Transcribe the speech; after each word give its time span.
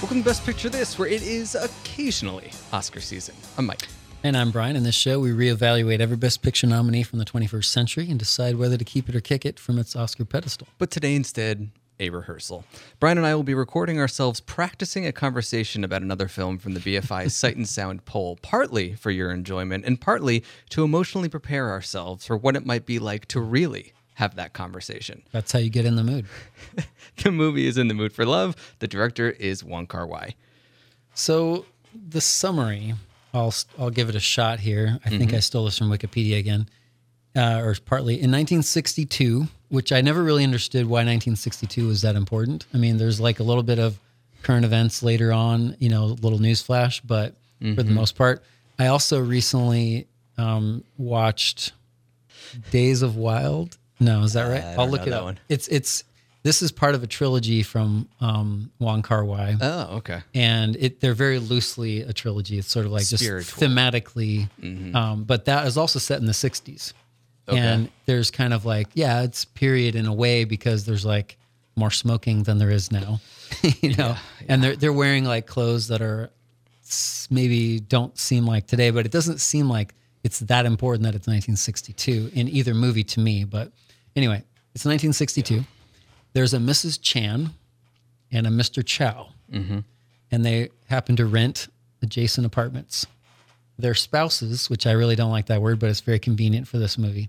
Welcome 0.00 0.18
to 0.18 0.24
Best 0.24 0.46
Picture 0.46 0.68
This, 0.68 0.96
where 0.96 1.08
it 1.08 1.22
is 1.22 1.56
occasionally 1.56 2.52
Oscar 2.72 3.00
season. 3.00 3.34
I'm 3.58 3.66
Mike. 3.66 3.88
And 4.22 4.36
I'm 4.36 4.52
Brian. 4.52 4.76
In 4.76 4.84
this 4.84 4.94
show, 4.94 5.18
we 5.18 5.30
reevaluate 5.30 5.98
every 5.98 6.16
Best 6.16 6.42
Picture 6.42 6.68
nominee 6.68 7.02
from 7.02 7.18
the 7.18 7.24
21st 7.24 7.64
century 7.64 8.08
and 8.08 8.20
decide 8.20 8.54
whether 8.54 8.76
to 8.76 8.84
keep 8.84 9.08
it 9.08 9.16
or 9.16 9.20
kick 9.20 9.44
it 9.44 9.58
from 9.58 9.80
its 9.80 9.96
Oscar 9.96 10.24
pedestal. 10.24 10.68
But 10.78 10.92
today, 10.92 11.16
instead, 11.16 11.70
a 11.98 12.10
rehearsal. 12.10 12.64
Brian 13.00 13.18
and 13.18 13.26
I 13.26 13.34
will 13.34 13.42
be 13.42 13.54
recording 13.54 13.98
ourselves 13.98 14.38
practicing 14.38 15.06
a 15.06 15.12
conversation 15.12 15.82
about 15.82 16.02
another 16.02 16.28
film 16.28 16.58
from 16.58 16.74
the 16.74 16.80
BFI 16.80 17.30
Sight 17.32 17.56
and 17.56 17.68
Sound 17.68 18.04
poll, 18.04 18.38
partly 18.42 18.94
for 18.94 19.10
your 19.10 19.32
enjoyment 19.32 19.84
and 19.84 20.00
partly 20.00 20.44
to 20.70 20.84
emotionally 20.84 21.28
prepare 21.28 21.68
ourselves 21.70 22.24
for 22.24 22.36
what 22.36 22.54
it 22.54 22.64
might 22.64 22.86
be 22.86 23.00
like 23.00 23.26
to 23.26 23.40
really 23.40 23.92
have 24.18 24.34
that 24.34 24.52
conversation. 24.52 25.22
That's 25.32 25.52
how 25.52 25.60
you 25.60 25.70
get 25.70 25.84
in 25.86 25.94
the 25.94 26.02
mood. 26.02 26.26
the 27.22 27.30
movie 27.30 27.68
is 27.68 27.78
In 27.78 27.86
the 27.86 27.94
Mood 27.94 28.12
for 28.12 28.26
Love. 28.26 28.56
The 28.80 28.88
director 28.88 29.30
is 29.30 29.62
Wong 29.62 29.86
Kar 29.86 30.06
Wai. 30.06 30.34
So, 31.14 31.66
the 31.94 32.20
summary, 32.20 32.94
I'll, 33.32 33.54
I'll 33.78 33.90
give 33.90 34.08
it 34.08 34.16
a 34.16 34.20
shot 34.20 34.58
here. 34.58 34.98
I 35.04 35.08
think 35.10 35.32
I 35.32 35.38
stole 35.38 35.66
this 35.66 35.78
from 35.78 35.88
Wikipedia 35.88 36.36
again, 36.36 36.68
uh, 37.36 37.60
or 37.64 37.76
partly. 37.86 38.14
In 38.14 38.30
1962, 38.30 39.46
which 39.68 39.92
I 39.92 40.00
never 40.00 40.22
really 40.22 40.42
understood 40.44 40.86
why 40.86 40.98
1962 40.98 41.86
was 41.86 42.02
that 42.02 42.16
important. 42.16 42.66
I 42.74 42.78
mean, 42.78 42.96
there's 42.98 43.20
like 43.20 43.38
a 43.38 43.44
little 43.44 43.62
bit 43.62 43.78
of 43.78 43.98
current 44.42 44.64
events 44.64 45.02
later 45.02 45.32
on, 45.32 45.76
you 45.78 45.88
know, 45.88 46.04
a 46.04 46.18
little 46.18 46.38
news 46.40 46.60
flash, 46.60 47.00
but 47.00 47.34
for 47.60 47.82
the 47.82 47.90
most 47.92 48.16
part, 48.16 48.42
I 48.78 48.86
also 48.88 49.20
recently 49.20 50.06
um, 50.36 50.82
watched 50.96 51.72
Days 52.70 53.02
of 53.02 53.16
Wild. 53.16 53.77
No, 54.00 54.22
is 54.22 54.32
that 54.34 54.44
right? 54.48 54.62
I 54.62 54.74
I'll 54.74 54.88
look 54.88 55.02
it 55.06 55.10
that 55.10 55.18
up. 55.18 55.24
one. 55.24 55.38
It's 55.48 55.68
it's 55.68 56.04
this 56.44 56.62
is 56.62 56.70
part 56.70 56.94
of 56.94 57.02
a 57.02 57.06
trilogy 57.06 57.62
from 57.64 58.08
um, 58.20 58.70
Wong 58.78 59.02
Kar 59.02 59.24
Wai 59.24 59.56
Oh, 59.60 59.96
okay. 59.96 60.22
and 60.34 60.76
it 60.76 61.00
they're 61.00 61.14
very 61.14 61.38
loosely 61.40 62.02
a 62.02 62.12
trilogy. 62.12 62.58
It's 62.58 62.68
sort 62.70 62.86
of 62.86 62.92
like 62.92 63.02
Spiritual. 63.02 63.58
just 63.60 63.60
thematically, 63.60 64.48
um, 64.94 65.24
but 65.24 65.46
that 65.46 65.66
is 65.66 65.76
also 65.76 65.98
set 65.98 66.20
in 66.20 66.26
the 66.26 66.32
'60s, 66.32 66.92
Okay. 67.48 67.58
and 67.58 67.90
there's 68.06 68.30
kind 68.30 68.54
of 68.54 68.64
like 68.64 68.88
yeah, 68.94 69.22
it's 69.22 69.44
period 69.44 69.96
in 69.96 70.06
a 70.06 70.14
way 70.14 70.44
because 70.44 70.84
there's 70.84 71.04
like 71.04 71.36
more 71.74 71.90
smoking 71.90 72.42
than 72.44 72.58
there 72.58 72.70
is 72.70 72.90
now, 72.92 73.20
you 73.82 73.94
know, 73.96 74.14
and 74.48 74.62
they're 74.62 74.76
they're 74.76 74.92
wearing 74.92 75.24
like 75.24 75.46
clothes 75.46 75.88
that 75.88 76.00
are 76.00 76.30
maybe 77.30 77.80
don't 77.80 78.16
seem 78.18 78.46
like 78.46 78.66
today, 78.66 78.90
but 78.90 79.04
it 79.06 79.12
doesn't 79.12 79.40
seem 79.40 79.68
like 79.68 79.94
it's 80.24 80.38
that 80.40 80.66
important 80.66 81.02
that 81.04 81.14
it's 81.14 81.26
1962 81.26 82.30
in 82.34 82.48
either 82.48 82.74
movie 82.74 83.04
to 83.04 83.20
me. 83.20 83.44
But 83.44 83.72
anyway, 84.18 84.42
it's 84.74 84.84
1962. 84.84 85.64
There's 86.34 86.52
a 86.52 86.58
Mrs. 86.58 86.98
Chan 87.00 87.50
and 88.30 88.46
a 88.46 88.50
Mr. 88.50 88.84
Chow 88.84 89.28
mm-hmm. 89.50 89.78
and 90.30 90.44
they 90.44 90.68
happen 90.88 91.16
to 91.16 91.26
rent 91.26 91.68
adjacent 92.02 92.46
apartments. 92.46 93.06
Their 93.78 93.94
spouses, 93.94 94.68
which 94.68 94.86
I 94.86 94.92
really 94.92 95.16
don't 95.16 95.30
like 95.30 95.46
that 95.46 95.62
word, 95.62 95.78
but 95.78 95.88
it's 95.88 96.00
very 96.00 96.18
convenient 96.18 96.66
for 96.66 96.78
this 96.78 96.98
movie. 96.98 97.28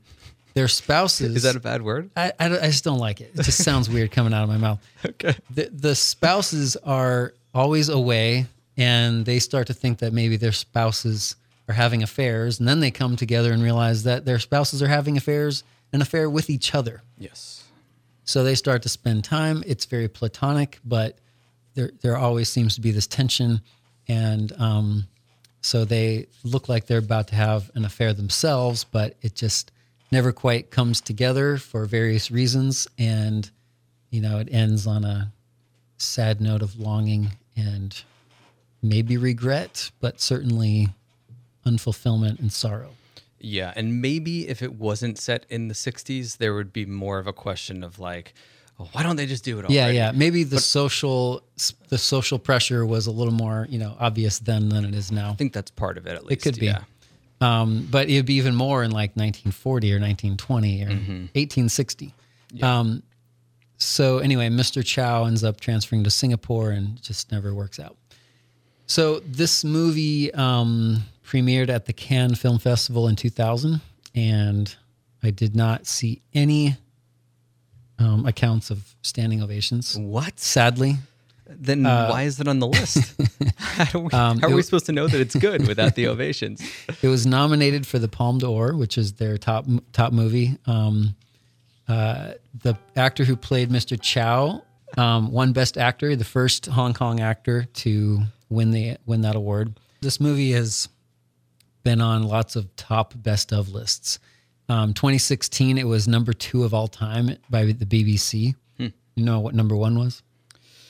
Their 0.55 0.67
spouses. 0.67 1.35
Is 1.35 1.43
that 1.43 1.55
a 1.55 1.59
bad 1.59 1.83
word? 1.83 2.09
I, 2.17 2.33
I, 2.39 2.45
I 2.45 2.67
just 2.67 2.83
don't 2.83 2.97
like 2.97 3.21
it. 3.21 3.31
It 3.35 3.43
just 3.43 3.63
sounds 3.63 3.89
weird 3.89 4.11
coming 4.11 4.33
out 4.33 4.43
of 4.43 4.49
my 4.49 4.57
mouth. 4.57 4.79
Okay. 5.05 5.35
The, 5.51 5.69
the 5.71 5.95
spouses 5.95 6.75
are 6.77 7.33
always 7.53 7.87
away 7.87 8.47
and 8.77 9.25
they 9.25 9.39
start 9.39 9.67
to 9.67 9.73
think 9.73 9.99
that 9.99 10.11
maybe 10.11 10.37
their 10.37 10.51
spouses 10.51 11.35
are 11.67 11.73
having 11.73 12.01
affairs. 12.01 12.59
And 12.59 12.67
then 12.67 12.79
they 12.79 12.91
come 12.91 13.15
together 13.15 13.53
and 13.53 13.61
realize 13.61 14.03
that 14.03 14.25
their 14.25 14.39
spouses 14.39 14.81
are 14.81 14.87
having 14.87 15.17
affairs, 15.17 15.63
an 15.91 16.01
affair 16.01 16.29
with 16.29 16.49
each 16.49 16.75
other. 16.75 17.01
Yes. 17.17 17.63
So 18.23 18.43
they 18.43 18.55
start 18.55 18.83
to 18.83 18.89
spend 18.89 19.23
time. 19.23 19.63
It's 19.65 19.85
very 19.85 20.07
platonic, 20.07 20.79
but 20.85 21.17
there 21.73 21.91
there 22.01 22.17
always 22.17 22.49
seems 22.49 22.75
to 22.75 22.81
be 22.81 22.91
this 22.91 23.07
tension, 23.07 23.61
and 24.07 24.51
um, 24.59 25.07
so 25.61 25.85
they 25.85 26.27
look 26.43 26.69
like 26.69 26.85
they're 26.85 26.99
about 26.99 27.29
to 27.29 27.35
have 27.35 27.71
an 27.75 27.85
affair 27.85 28.13
themselves, 28.13 28.83
but 28.83 29.15
it 29.21 29.35
just 29.35 29.71
never 30.11 30.31
quite 30.31 30.71
comes 30.71 31.01
together 31.01 31.57
for 31.57 31.85
various 31.85 32.29
reasons, 32.29 32.87
and 32.97 33.49
you 34.11 34.21
know 34.21 34.37
it 34.37 34.49
ends 34.51 34.85
on 34.85 35.03
a 35.03 35.31
sad 35.97 36.39
note 36.39 36.61
of 36.61 36.79
longing 36.79 37.31
and 37.55 38.03
maybe 38.81 39.17
regret, 39.17 39.91
but 39.99 40.21
certainly 40.21 40.89
unfulfillment 41.65 42.39
and 42.39 42.51
sorrow. 42.51 42.91
Yeah, 43.39 43.73
and 43.75 44.01
maybe 44.01 44.47
if 44.47 44.61
it 44.61 44.73
wasn't 44.73 45.17
set 45.17 45.45
in 45.49 45.67
the 45.67 45.73
60s, 45.73 46.37
there 46.37 46.53
would 46.53 46.73
be 46.73 46.85
more 46.85 47.19
of 47.19 47.27
a 47.27 47.33
question 47.33 47.83
of 47.83 47.99
like, 47.99 48.33
oh, 48.79 48.87
why 48.91 49.03
don't 49.03 49.15
they 49.15 49.25
just 49.25 49.43
do 49.43 49.55
it 49.57 49.61
already? 49.61 49.75
Yeah, 49.75 49.87
yeah. 49.89 50.11
Maybe 50.13 50.43
the 50.43 50.59
social 50.59 51.41
the 51.89 51.97
social 51.97 52.39
pressure 52.39 52.85
was 52.85 53.07
a 53.07 53.11
little 53.11 53.33
more, 53.33 53.65
you 53.69 53.79
know, 53.79 53.95
obvious 53.99 54.39
then 54.39 54.69
than 54.69 54.85
it 54.85 54.93
is 54.93 55.11
now. 55.11 55.31
I 55.31 55.35
think 55.35 55.53
that's 55.53 55.71
part 55.71 55.97
of 55.97 56.05
it 56.07 56.15
at 56.15 56.25
least. 56.25 56.45
It 56.45 56.49
could 56.51 56.59
be. 56.59 56.67
Yeah. 56.67 56.83
Um, 57.41 57.87
but 57.89 58.09
it'd 58.09 58.25
be 58.25 58.33
even 58.35 58.53
more 58.55 58.83
in 58.83 58.91
like 58.91 59.11
1940 59.15 59.93
or 59.93 59.99
1920 59.99 60.83
or 60.83 60.87
Mm-hmm. 60.87 61.11
1860. 61.33 62.13
Um, 62.61 63.03
so 63.77 64.17
anyway, 64.17 64.49
Mr. 64.49 64.83
Chow 64.83 65.23
ends 65.23 65.43
up 65.43 65.61
transferring 65.61 66.03
to 66.03 66.09
Singapore 66.09 66.71
and 66.71 67.01
just 67.01 67.31
never 67.31 67.53
works 67.53 67.79
out. 67.79 67.95
So 68.87 69.19
this 69.19 69.63
movie 69.63 70.33
um, 70.33 71.03
premiered 71.29 71.69
at 71.69 71.85
the 71.85 71.93
Cannes 71.93 72.35
Film 72.35 72.57
Festival 72.57 73.07
in 73.07 73.15
2000, 73.15 73.81
and 74.15 74.75
I 75.21 75.29
did 75.29 75.55
not 75.55 75.85
see 75.85 76.21
any 76.33 76.75
um, 77.99 78.25
accounts 78.25 78.71
of 78.71 78.95
standing 79.03 79.43
ovations. 79.43 79.95
What? 79.95 80.39
Sadly, 80.39 80.95
Then 81.47 81.83
why 81.83 82.23
is 82.23 82.39
it 82.39 82.47
on 82.47 82.59
the 82.59 82.67
list? 82.67 83.15
how 83.57 83.99
we, 83.99 84.09
how 84.11 84.17
are 84.17 84.43
Uh, 84.43 84.47
um, 84.47 84.53
we 84.53 84.61
supposed 84.63 84.87
to 84.87 84.91
know 84.91 85.07
that 85.07 85.21
it's 85.21 85.35
good 85.35 85.67
without 85.67 85.95
the 85.95 86.07
ovations? 86.07 86.61
It 87.03 87.07
was 87.07 87.27
nominated 87.27 87.85
for 87.85 87.99
the 87.99 88.07
Palme 88.07 88.39
d'Or, 88.39 88.75
which 88.75 88.97
is 88.97 89.13
their 89.13 89.37
top 89.37 89.65
top 89.93 90.11
movie. 90.11 90.57
Um, 90.65 91.15
uh, 91.87 92.33
the 92.63 92.75
actor 92.95 93.23
who 93.23 93.35
played 93.35 93.69
Mr. 93.69 93.99
Chow 94.01 94.63
um, 94.97 95.31
won 95.31 95.53
Best 95.53 95.77
Actor, 95.77 96.15
the 96.15 96.25
first 96.25 96.65
Hong 96.67 96.93
Kong 96.93 97.19
actor 97.19 97.65
to 97.73 98.21
win 98.49 98.71
the 98.71 98.97
win 99.05 99.21
that 99.21 99.35
award. 99.35 99.79
This 100.01 100.19
movie 100.19 100.51
has 100.53 100.89
been 101.83 102.01
on 102.01 102.23
lots 102.23 102.55
of 102.55 102.75
top 102.75 103.13
best 103.15 103.51
of 103.53 103.69
lists. 103.69 104.19
Um, 104.67 104.93
2016, 104.93 105.77
it 105.77 105.87
was 105.87 106.07
number 106.07 106.33
two 106.33 106.63
of 106.63 106.73
all 106.73 106.87
time 106.87 107.37
by 107.49 107.65
the 107.65 107.85
BBC. 107.85 108.55
You 109.15 109.25
know 109.25 109.41
what 109.41 109.53
number 109.53 109.75
one 109.75 109.99
was? 109.99 110.23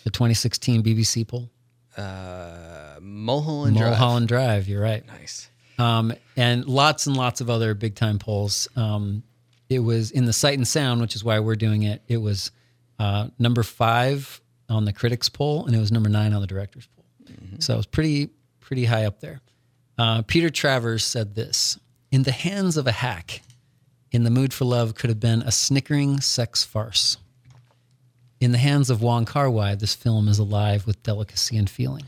The 0.04 0.12
2016 0.12 0.84
BBC 0.84 1.28
poll. 1.28 1.50
Uh, 1.98 3.00
Mulholland 3.02 3.76
Drive. 3.76 3.90
Mulholland 3.92 4.28
Drive. 4.28 4.68
You're 4.68 4.82
right. 4.84 5.04
Nice. 5.08 5.50
um, 5.80 6.14
and 6.38 6.66
lots 6.66 7.08
and 7.08 7.18
lots 7.18 7.42
of 7.42 7.50
other 7.50 7.74
big 7.74 7.96
time 7.96 8.20
polls. 8.20 8.68
Um, 8.76 9.24
it 9.68 9.80
was 9.80 10.12
in 10.12 10.26
the 10.26 10.34
Sight 10.34 10.58
and 10.60 10.68
Sound, 10.68 11.02
which 11.02 11.16
is 11.16 11.24
why 11.24 11.40
we're 11.40 11.56
doing 11.56 11.84
it. 11.84 12.04
It 12.08 12.18
was 12.18 12.52
uh, 13.00 13.30
number 13.40 13.64
five 13.64 14.40
on 14.70 14.86
the 14.86 14.94
critics 14.94 15.28
poll, 15.30 15.66
and 15.66 15.76
it 15.76 15.80
was 15.80 15.92
number 15.92 16.10
nine 16.10 16.32
on 16.34 16.42
the 16.42 16.48
directors 16.48 16.88
poll. 16.96 17.06
So 17.60 17.74
it 17.74 17.78
was 17.78 17.86
pretty 17.88 18.30
pretty 18.60 18.86
high 18.86 19.06
up 19.06 19.20
there. 19.22 19.42
Uh, 20.00 20.22
Peter 20.22 20.50
Travers 20.50 21.06
said 21.06 21.36
this: 21.36 21.78
"In 22.10 22.24
the 22.24 22.32
hands 22.32 22.78
of 22.78 22.88
a 22.88 22.94
hack, 22.94 23.42
in 24.12 24.24
the 24.24 24.30
mood 24.30 24.54
for 24.54 24.64
love 24.64 24.96
could 24.96 25.10
have 25.10 25.20
been 25.20 25.42
a 25.42 25.52
snickering 25.52 26.22
sex 26.22 26.64
farce." 26.64 27.18
In 28.40 28.54
the 28.54 28.58
hands 28.58 28.90
of 28.90 29.02
Wong 29.02 29.26
Kar 29.26 29.50
Wai, 29.50 29.76
this 29.76 29.94
film 29.94 30.30
is 30.30 30.40
alive 30.40 30.88
with 30.88 31.04
delicacy 31.04 31.58
and 31.58 31.70
feeling. 31.70 32.06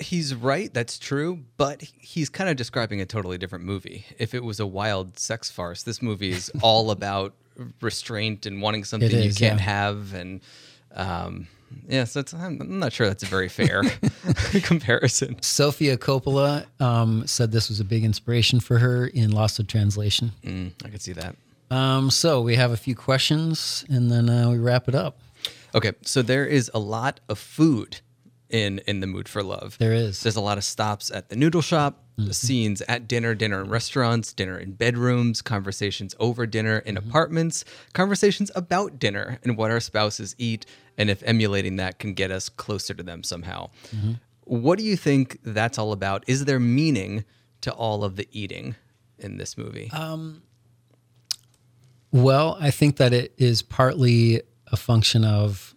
He's 0.00 0.34
right. 0.34 0.72
That's 0.72 0.98
true. 0.98 1.44
But 1.58 1.82
he's 1.82 2.30
kind 2.30 2.48
of 2.48 2.56
describing 2.56 3.02
a 3.02 3.06
totally 3.06 3.36
different 3.36 3.66
movie. 3.66 4.06
If 4.18 4.34
it 4.34 4.42
was 4.42 4.58
a 4.58 4.66
wild 4.66 5.18
sex 5.18 5.50
farce, 5.50 5.82
this 5.82 6.00
movie 6.00 6.30
is 6.30 6.50
all 6.62 6.90
about 6.90 7.34
restraint 7.82 8.46
and 8.46 8.62
wanting 8.62 8.84
something 8.84 9.10
you 9.10 9.34
can't 9.34 9.58
yeah. 9.60 9.64
have. 9.64 10.14
And 10.14 10.40
um, 10.94 11.48
yeah, 11.88 12.04
so 12.04 12.20
it's, 12.20 12.32
I'm 12.34 12.60
I'm 12.60 12.78
not 12.78 12.92
sure 12.92 13.06
that's 13.06 13.22
a 13.22 13.26
very 13.26 13.48
fair 13.48 13.82
comparison. 14.62 15.40
Sofia 15.42 15.96
Coppola 15.96 16.66
um, 16.80 17.26
said 17.26 17.52
this 17.52 17.68
was 17.68 17.80
a 17.80 17.84
big 17.84 18.04
inspiration 18.04 18.60
for 18.60 18.78
her 18.78 19.06
in 19.06 19.30
Lost 19.30 19.58
of 19.58 19.66
Translation. 19.66 20.32
Mm, 20.44 20.72
I 20.84 20.88
could 20.88 21.02
see 21.02 21.12
that. 21.12 21.36
Um, 21.70 22.10
so 22.10 22.42
we 22.42 22.56
have 22.56 22.70
a 22.70 22.76
few 22.76 22.94
questions 22.94 23.84
and 23.88 24.10
then 24.10 24.28
uh, 24.28 24.50
we 24.50 24.58
wrap 24.58 24.88
it 24.88 24.94
up. 24.94 25.18
Okay, 25.74 25.92
so 26.02 26.20
there 26.20 26.44
is 26.44 26.70
a 26.74 26.78
lot 26.78 27.20
of 27.28 27.38
food 27.38 28.00
in 28.52 28.80
in 28.86 29.00
the 29.00 29.06
mood 29.06 29.28
for 29.28 29.42
love. 29.42 29.76
There 29.78 29.92
is. 29.92 30.22
There's 30.22 30.36
a 30.36 30.40
lot 30.40 30.58
of 30.58 30.64
stops 30.64 31.10
at 31.10 31.30
the 31.30 31.36
noodle 31.36 31.62
shop, 31.62 32.04
the 32.16 32.22
mm-hmm. 32.22 32.32
scenes 32.32 32.82
at 32.82 33.08
dinner, 33.08 33.34
dinner 33.34 33.62
in 33.62 33.70
restaurants, 33.70 34.32
dinner 34.32 34.58
in 34.58 34.72
bedrooms, 34.72 35.42
conversations 35.42 36.14
over 36.20 36.46
dinner 36.46 36.78
in 36.78 36.94
mm-hmm. 36.94 37.08
apartments, 37.08 37.64
conversations 37.94 38.50
about 38.54 38.98
dinner 38.98 39.38
and 39.42 39.56
what 39.56 39.70
our 39.70 39.80
spouses 39.80 40.36
eat, 40.38 40.66
and 40.96 41.10
if 41.10 41.22
emulating 41.24 41.76
that 41.76 41.98
can 41.98 42.14
get 42.14 42.30
us 42.30 42.48
closer 42.48 42.94
to 42.94 43.02
them 43.02 43.24
somehow. 43.24 43.70
Mm-hmm. 43.94 44.12
What 44.44 44.78
do 44.78 44.84
you 44.84 44.96
think 44.96 45.38
that's 45.42 45.78
all 45.78 45.92
about? 45.92 46.24
Is 46.26 46.44
there 46.44 46.60
meaning 46.60 47.24
to 47.62 47.72
all 47.72 48.04
of 48.04 48.16
the 48.16 48.28
eating 48.32 48.76
in 49.18 49.38
this 49.38 49.56
movie? 49.56 49.90
Um, 49.92 50.42
well, 52.10 52.58
I 52.60 52.70
think 52.70 52.98
that 52.98 53.14
it 53.14 53.32
is 53.38 53.62
partly 53.62 54.42
a 54.66 54.76
function 54.76 55.24
of 55.24 55.71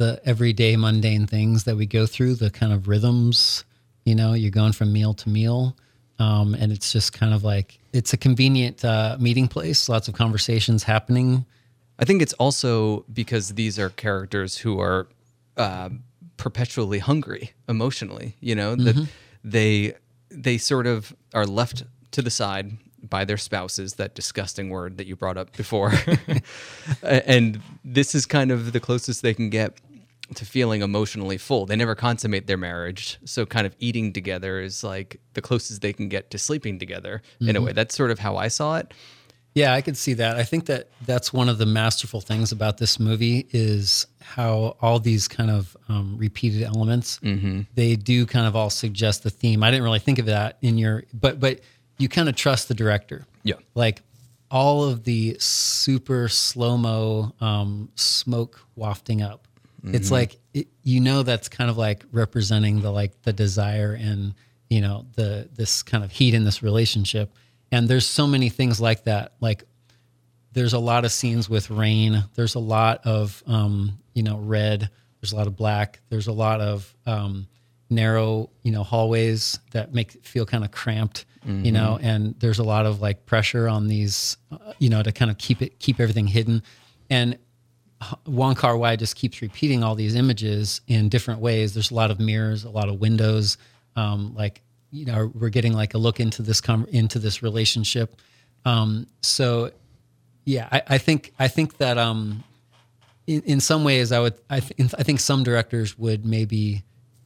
the 0.00 0.18
everyday 0.24 0.76
mundane 0.76 1.26
things 1.26 1.64
that 1.64 1.76
we 1.76 1.84
go 1.84 2.06
through, 2.06 2.34
the 2.34 2.50
kind 2.50 2.72
of 2.72 2.88
rhythms. 2.88 3.64
You 4.06 4.14
know, 4.14 4.32
you're 4.32 4.50
going 4.50 4.72
from 4.72 4.94
meal 4.94 5.12
to 5.12 5.28
meal, 5.28 5.76
um, 6.18 6.54
and 6.54 6.72
it's 6.72 6.90
just 6.90 7.12
kind 7.12 7.34
of 7.34 7.44
like 7.44 7.78
it's 7.92 8.14
a 8.14 8.16
convenient 8.16 8.82
uh, 8.82 9.18
meeting 9.20 9.46
place. 9.46 9.90
Lots 9.90 10.08
of 10.08 10.14
conversations 10.14 10.84
happening. 10.84 11.44
I 11.98 12.06
think 12.06 12.22
it's 12.22 12.32
also 12.34 13.04
because 13.12 13.50
these 13.50 13.78
are 13.78 13.90
characters 13.90 14.56
who 14.56 14.80
are 14.80 15.06
uh, 15.58 15.90
perpetually 16.38 16.98
hungry 16.98 17.52
emotionally. 17.68 18.36
You 18.40 18.54
know 18.54 18.76
that 18.76 19.06
they 19.44 19.96
they 20.30 20.56
sort 20.56 20.86
of 20.86 21.14
are 21.34 21.44
left 21.44 21.84
to 22.12 22.22
the 22.22 22.30
side 22.30 22.78
by 23.02 23.26
their 23.26 23.36
spouses. 23.36 23.94
That 23.96 24.14
disgusting 24.14 24.70
word 24.70 24.96
that 24.96 25.06
you 25.06 25.14
brought 25.14 25.36
up 25.36 25.54
before, 25.54 25.92
and 27.02 27.60
this 27.84 28.14
is 28.14 28.24
kind 28.24 28.50
of 28.50 28.72
the 28.72 28.80
closest 28.80 29.20
they 29.20 29.34
can 29.34 29.50
get 29.50 29.74
to 30.34 30.44
feeling 30.44 30.82
emotionally 30.82 31.38
full. 31.38 31.66
They 31.66 31.76
never 31.76 31.94
consummate 31.94 32.46
their 32.46 32.56
marriage, 32.56 33.18
so 33.24 33.46
kind 33.46 33.66
of 33.66 33.74
eating 33.78 34.12
together 34.12 34.60
is 34.60 34.84
like 34.84 35.20
the 35.34 35.42
closest 35.42 35.82
they 35.82 35.92
can 35.92 36.08
get 36.08 36.30
to 36.30 36.38
sleeping 36.38 36.78
together 36.78 37.22
in 37.40 37.56
a 37.56 37.60
way. 37.60 37.72
That's 37.72 37.94
sort 37.94 38.10
of 38.10 38.18
how 38.18 38.36
I 38.36 38.48
saw 38.48 38.76
it. 38.76 38.92
Yeah, 39.54 39.74
I 39.74 39.80
could 39.80 39.96
see 39.96 40.12
that. 40.14 40.36
I 40.36 40.44
think 40.44 40.66
that 40.66 40.88
that's 41.04 41.32
one 41.32 41.48
of 41.48 41.58
the 41.58 41.66
masterful 41.66 42.20
things 42.20 42.52
about 42.52 42.78
this 42.78 43.00
movie 43.00 43.48
is 43.50 44.06
how 44.22 44.76
all 44.80 45.00
these 45.00 45.26
kind 45.26 45.50
of 45.50 45.76
um, 45.88 46.16
repeated 46.16 46.62
elements 46.62 47.18
they 47.74 47.96
do 47.96 48.26
kind 48.26 48.46
of 48.46 48.54
all 48.54 48.70
suggest 48.70 49.24
the 49.24 49.30
theme. 49.30 49.64
I 49.64 49.70
didn't 49.72 49.82
really 49.82 49.98
think 49.98 50.20
of 50.20 50.26
that 50.26 50.58
in 50.62 50.78
your, 50.78 51.02
but 51.12 51.40
but 51.40 51.60
you 51.98 52.08
kind 52.08 52.28
of 52.28 52.36
trust 52.36 52.68
the 52.68 52.74
director. 52.74 53.26
Yeah. 53.42 53.54
like 53.74 54.02
all 54.50 54.84
of 54.84 55.04
the 55.04 55.36
super 55.38 56.28
slow 56.28 56.76
mo 56.76 57.32
um, 57.40 57.88
smoke 57.94 58.60
wafting 58.76 59.22
up. 59.22 59.46
It's 59.82 60.10
like 60.10 60.38
it, 60.54 60.68
you 60.82 61.00
know 61.00 61.22
that's 61.22 61.48
kind 61.48 61.70
of 61.70 61.76
like 61.76 62.04
representing 62.12 62.80
the 62.80 62.90
like 62.90 63.22
the 63.22 63.32
desire 63.32 63.96
and 63.98 64.34
you 64.68 64.80
know 64.80 65.06
the 65.16 65.48
this 65.54 65.82
kind 65.82 66.04
of 66.04 66.10
heat 66.10 66.34
in 66.34 66.44
this 66.44 66.62
relationship. 66.62 67.32
And 67.72 67.88
there's 67.88 68.06
so 68.06 68.26
many 68.26 68.48
things 68.48 68.80
like 68.80 69.04
that. 69.04 69.32
Like 69.40 69.64
there's 70.52 70.72
a 70.72 70.78
lot 70.78 71.04
of 71.04 71.12
scenes 71.12 71.48
with 71.48 71.70
rain. 71.70 72.24
There's 72.34 72.54
a 72.56 72.60
lot 72.60 73.00
of 73.04 73.42
um, 73.46 73.98
you 74.14 74.22
know 74.22 74.38
red. 74.38 74.90
There's 75.20 75.32
a 75.32 75.36
lot 75.36 75.46
of 75.46 75.56
black. 75.56 76.00
There's 76.08 76.26
a 76.26 76.32
lot 76.32 76.60
of 76.60 76.94
um, 77.06 77.46
narrow 77.88 78.50
you 78.62 78.72
know 78.72 78.82
hallways 78.82 79.58
that 79.72 79.94
make 79.94 80.14
it 80.14 80.24
feel 80.26 80.46
kind 80.46 80.64
of 80.64 80.70
cramped. 80.70 81.26
You 81.64 81.72
know, 81.72 81.98
and 82.02 82.34
there's 82.38 82.58
a 82.58 82.62
lot 82.64 82.84
of 82.84 83.00
like 83.00 83.24
pressure 83.24 83.66
on 83.66 83.88
these, 83.88 84.36
uh, 84.52 84.74
you 84.78 84.90
know, 84.90 85.02
to 85.02 85.10
kind 85.10 85.30
of 85.30 85.38
keep 85.38 85.62
it 85.62 85.78
keep 85.78 85.98
everything 85.98 86.26
hidden. 86.26 86.62
And 87.08 87.38
Wong 88.26 88.54
Kar 88.54 88.76
Wai 88.76 88.96
just 88.96 89.16
keeps 89.16 89.42
repeating 89.42 89.84
all 89.84 89.94
these 89.94 90.14
images 90.14 90.80
in 90.86 91.08
different 91.08 91.40
ways. 91.40 91.74
There's 91.74 91.90
a 91.90 91.94
lot 91.94 92.10
of 92.10 92.18
mirrors, 92.18 92.64
a 92.64 92.70
lot 92.70 92.88
of 92.88 93.00
windows. 93.00 93.58
Um, 93.96 94.34
like 94.34 94.62
you 94.90 95.04
know, 95.04 95.30
we're 95.34 95.50
getting 95.50 95.72
like 95.72 95.94
a 95.94 95.98
look 95.98 96.20
into 96.20 96.42
this 96.42 96.60
com- 96.60 96.86
into 96.90 97.18
this 97.18 97.42
relationship. 97.42 98.16
Um, 98.64 99.06
so 99.22 99.70
yeah, 100.44 100.68
I, 100.70 100.82
I 100.88 100.98
think 100.98 101.32
I 101.38 101.48
think 101.48 101.76
that 101.78 101.98
um, 101.98 102.42
in, 103.26 103.42
in 103.42 103.60
some 103.60 103.84
ways 103.84 104.12
I 104.12 104.20
would 104.20 104.34
I, 104.48 104.60
th- 104.60 104.94
I 104.98 105.02
think 105.02 105.20
some 105.20 105.44
directors 105.44 105.98
would 105.98 106.24
maybe 106.24 106.82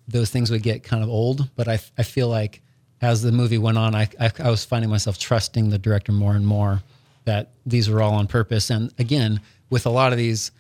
those 0.07 0.31
things 0.31 0.51
would 0.51 0.63
get 0.63 0.83
kind 0.83 1.03
of 1.03 1.09
old, 1.09 1.49
but 1.57 1.69
I 1.69 1.79
I 1.97 2.03
feel 2.03 2.29
like 2.29 2.61
as 3.01 3.23
the 3.23 3.33
movie 3.33 3.59
went 3.59 3.79
on, 3.79 3.95
I, 3.95 4.09
I 4.21 4.31
I 4.41 4.51
was 4.51 4.65
finding 4.65 4.91
myself 4.91 5.19
trusting 5.19 5.71
the 5.71 5.79
director 5.79 6.13
more 6.13 6.35
and 6.35 6.47
more 6.47 6.83
that 7.25 7.53
these 7.65 7.89
were 7.89 8.03
all 8.03 8.15
on 8.15 8.27
purpose. 8.27 8.71
And 8.71 8.93
again, 8.99 9.41
with 9.71 9.87
a 9.87 9.91
lot 9.91 10.13
of 10.13 10.19
these, 10.19 10.51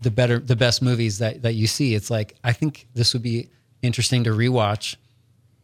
the 0.00 0.10
better 0.10 0.38
the 0.38 0.56
best 0.56 0.82
movies 0.82 1.18
that 1.18 1.42
that 1.42 1.54
you 1.54 1.66
see, 1.66 1.94
it's 1.94 2.10
like 2.10 2.36
I 2.44 2.52
think 2.52 2.86
this 2.94 3.12
would 3.12 3.22
be 3.22 3.48
interesting 3.82 4.24
to 4.24 4.30
rewatch, 4.30 4.96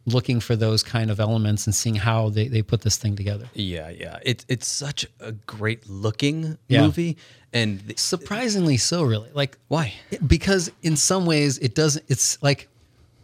looking 0.05 0.39
for 0.39 0.55
those 0.55 0.83
kind 0.83 1.11
of 1.11 1.19
elements 1.19 1.65
and 1.67 1.75
seeing 1.75 1.95
how 1.95 2.29
they, 2.29 2.47
they 2.47 2.61
put 2.61 2.81
this 2.81 2.97
thing 2.97 3.15
together. 3.15 3.49
Yeah, 3.53 3.89
yeah. 3.89 4.19
It's 4.23 4.45
it's 4.49 4.67
such 4.67 5.05
a 5.19 5.31
great 5.31 5.87
looking 5.89 6.57
Yeah. 6.67 6.81
movie, 6.81 7.17
and 7.53 7.79
the, 7.81 7.95
Surprisingly 7.97 8.77
so, 8.77 9.03
really. 9.03 9.29
Like 9.33 9.57
why? 9.67 9.93
because 10.25 10.71
in 10.81 10.95
some 10.97 11.25
ways 11.25 11.57
it 11.59 11.75
doesn't 11.75 12.05
it's 12.07 12.41
like 12.41 12.67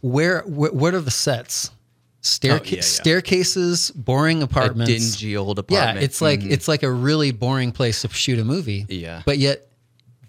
where, 0.01 0.41
where 0.41 0.71
what 0.71 0.93
are 0.93 1.01
the 1.01 1.11
sets 1.11 1.71
Stairca- 2.21 2.59
oh, 2.59 2.63
yeah, 2.65 2.75
yeah. 2.77 2.81
staircases 2.81 3.91
boring 3.91 4.41
A 4.41 4.45
apartments 4.45 4.91
dingy 5.15 5.37
old 5.37 5.59
apartment. 5.59 5.97
yeah 5.99 6.03
it's 6.03 6.21
like 6.21 6.39
mm-hmm. 6.39 6.51
it's 6.51 6.67
like 6.67 6.81
a 6.83 6.89
really 6.91 7.31
boring 7.31 7.71
place 7.71 8.01
to 8.01 8.09
shoot 8.09 8.39
a 8.39 8.43
movie 8.43 8.85
Yeah. 8.89 9.21
but 9.25 9.37
yet 9.37 9.67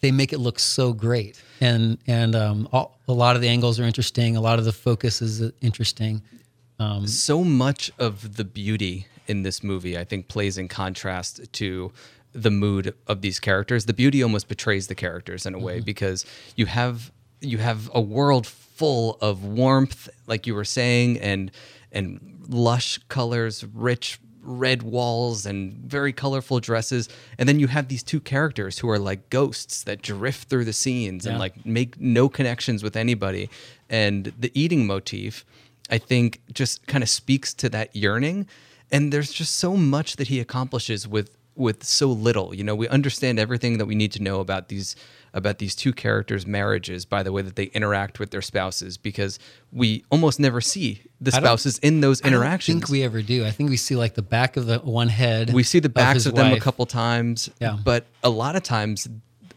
they 0.00 0.10
make 0.10 0.32
it 0.32 0.38
look 0.38 0.58
so 0.58 0.92
great. 0.92 1.42
And 1.60 1.98
and 2.06 2.34
um 2.34 2.68
all, 2.72 2.98
a 3.08 3.12
lot 3.12 3.36
of 3.36 3.42
the 3.42 3.48
angles 3.48 3.78
are 3.80 3.84
interesting. 3.84 4.36
A 4.36 4.40
lot 4.40 4.58
of 4.58 4.64
the 4.64 4.72
focus 4.72 5.22
is 5.22 5.52
interesting. 5.60 6.22
So 7.06 7.42
much 7.42 7.90
of 7.98 8.36
the 8.36 8.44
beauty 8.44 9.06
in 9.26 9.42
this 9.42 9.62
movie, 9.64 9.98
I 9.98 10.04
think, 10.04 10.28
plays 10.28 10.58
in 10.58 10.68
contrast 10.68 11.52
to 11.54 11.92
the 12.32 12.50
mood 12.50 12.94
of 13.06 13.22
these 13.22 13.40
characters. 13.40 13.86
The 13.86 13.94
beauty 13.94 14.22
almost 14.22 14.48
betrays 14.48 14.88
the 14.88 14.94
characters 14.94 15.46
in 15.46 15.54
a 15.54 15.58
way 15.58 15.80
because 15.80 16.26
you 16.54 16.66
have 16.66 17.10
you 17.40 17.58
have 17.58 17.90
a 17.94 18.00
world 18.00 18.46
full 18.46 19.16
of 19.20 19.44
warmth, 19.44 20.08
like 20.26 20.46
you 20.46 20.54
were 20.54 20.64
saying, 20.64 21.18
and 21.18 21.50
and 21.92 22.44
lush 22.48 22.98
colors, 23.08 23.64
rich 23.64 24.18
red 24.46 24.82
walls 24.82 25.44
and 25.44 25.72
very 25.72 26.12
colorful 26.12 26.60
dresses 26.60 27.08
and 27.38 27.48
then 27.48 27.58
you 27.58 27.66
have 27.66 27.88
these 27.88 28.02
two 28.02 28.20
characters 28.20 28.78
who 28.78 28.88
are 28.88 28.98
like 28.98 29.28
ghosts 29.28 29.82
that 29.82 30.02
drift 30.02 30.48
through 30.48 30.64
the 30.64 30.72
scenes 30.72 31.26
and 31.26 31.38
like 31.38 31.66
make 31.66 32.00
no 32.00 32.28
connections 32.28 32.82
with 32.82 32.96
anybody 32.96 33.50
and 33.90 34.32
the 34.38 34.52
eating 34.54 34.86
motif 34.86 35.44
I 35.90 35.98
think 35.98 36.40
just 36.52 36.86
kind 36.86 37.02
of 37.02 37.10
speaks 37.10 37.54
to 37.54 37.68
that 37.70 37.94
yearning. 37.94 38.46
And 38.90 39.12
there's 39.12 39.32
just 39.32 39.56
so 39.56 39.76
much 39.76 40.16
that 40.16 40.28
he 40.28 40.40
accomplishes 40.40 41.06
with 41.06 41.36
with 41.54 41.84
so 41.84 42.08
little. 42.08 42.54
You 42.54 42.64
know, 42.64 42.74
we 42.74 42.86
understand 42.88 43.38
everything 43.38 43.78
that 43.78 43.86
we 43.86 43.94
need 43.94 44.12
to 44.12 44.22
know 44.22 44.40
about 44.40 44.68
these 44.68 44.94
about 45.36 45.58
these 45.58 45.74
two 45.76 45.92
characters' 45.92 46.46
marriages 46.46 47.04
by 47.04 47.22
the 47.22 47.30
way 47.30 47.42
that 47.42 47.54
they 47.54 47.64
interact 47.66 48.18
with 48.18 48.30
their 48.30 48.42
spouses, 48.42 48.96
because 48.96 49.38
we 49.72 50.02
almost 50.10 50.40
never 50.40 50.60
see 50.60 51.02
the 51.20 51.30
spouses 51.30 51.78
in 51.78 52.00
those 52.00 52.20
I 52.22 52.28
interactions. 52.28 52.80
think 52.80 52.90
we 52.90 53.02
ever 53.04 53.22
do 53.22 53.44
i 53.46 53.50
think 53.50 53.70
we 53.70 53.76
see 53.76 53.96
like 53.96 54.14
the 54.14 54.22
back 54.22 54.56
of 54.56 54.66
the 54.66 54.78
one 54.80 55.08
head 55.08 55.52
we 55.52 55.62
see 55.62 55.78
the 55.78 55.88
backs 55.88 56.14
his 56.24 56.26
of, 56.26 56.34
them 56.34 56.52
a 56.52 56.60
couple 56.60 56.84
times 56.86 57.48
Yeah. 57.60 57.78
but 57.82 58.04
a 58.22 58.28
lot 58.28 58.54
of 58.56 58.62
times 58.62 59.08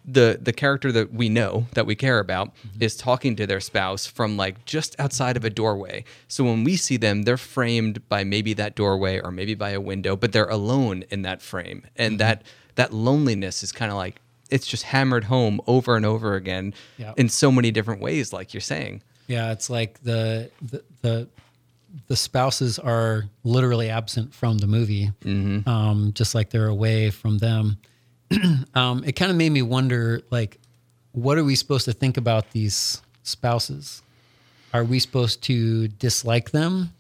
the 0.06 0.40
the 0.42 0.54
character 0.54 0.92
that 0.94 1.14
we 1.14 1.28
know 1.30 1.68
that 1.74 1.86
we 1.86 1.96
care 1.96 2.20
about 2.20 2.48
Mm-hmm. 2.56 2.84
is 2.84 2.96
talking 2.96 3.36
to 3.36 3.46
their 3.46 3.60
spouse 3.60 4.06
from 4.08 4.38
like 4.38 4.64
just 4.66 4.96
outside 5.00 5.36
of 5.38 5.44
a 5.46 5.50
doorway 5.50 6.04
so 6.30 6.44
when 6.46 6.64
we 6.64 6.76
see 6.78 6.98
them 6.98 7.24
they're 7.24 7.38
framed 7.38 8.08
by 8.10 8.24
maybe 8.24 8.54
that 8.54 8.76
doorway 8.76 9.20
or 9.20 9.32
maybe 9.32 9.54
by 9.56 9.72
a 9.72 9.82
window 9.82 10.16
but 10.16 10.32
they're 10.32 10.50
alone 10.50 11.04
in 11.10 11.22
that 11.24 11.42
frame 11.42 11.84
and 11.98 12.14
Mm-hmm. 12.14 12.18
that 12.20 12.44
that 12.76 12.94
loneliness 12.94 13.62
is 13.64 13.72
kind 13.74 13.92
of 13.92 13.98
like 13.98 14.22
it's 14.50 14.66
just 14.68 14.84
hammered 14.84 15.26
home 15.26 15.62
over 15.68 15.96
and 15.96 16.06
over 16.06 16.36
again 16.36 16.74
Yeah. 16.98 17.14
in 17.18 17.30
so 17.30 17.52
many 17.52 17.72
different 17.72 18.02
ways 18.02 18.34
like 18.34 18.54
you're 18.54 18.62
saying 18.62 19.02
Yeah, 19.28 19.52
it's 19.52 19.70
like 19.70 20.02
the 20.04 20.50
the 20.62 20.84
the, 21.02 21.28
the 22.08 22.16
spouses 22.16 22.78
are 22.80 23.26
literally 23.44 23.90
absent 23.90 24.34
from 24.34 24.58
the 24.60 24.68
movie, 24.68 25.12
um, 25.66 26.12
just 26.14 26.36
like 26.36 26.50
they're 26.52 26.68
away 26.68 27.10
from 27.10 27.40
them. 27.40 27.78
um, 28.76 29.04
it 29.04 29.14
kind 29.14 29.32
of 29.32 29.38
made 29.38 29.50
me 29.52 29.64
wonder, 29.64 30.22
like, 30.30 30.60
what 31.14 31.38
are 31.40 31.44
we 31.44 31.56
supposed 31.56 31.86
to 31.86 31.94
think 31.94 32.18
about 32.18 32.52
these 32.52 33.02
spouses? 33.24 34.04
Are 34.72 34.84
we 34.84 35.00
supposed 35.00 35.42
to 35.44 35.88
dislike 35.88 36.52
them? 36.52 36.94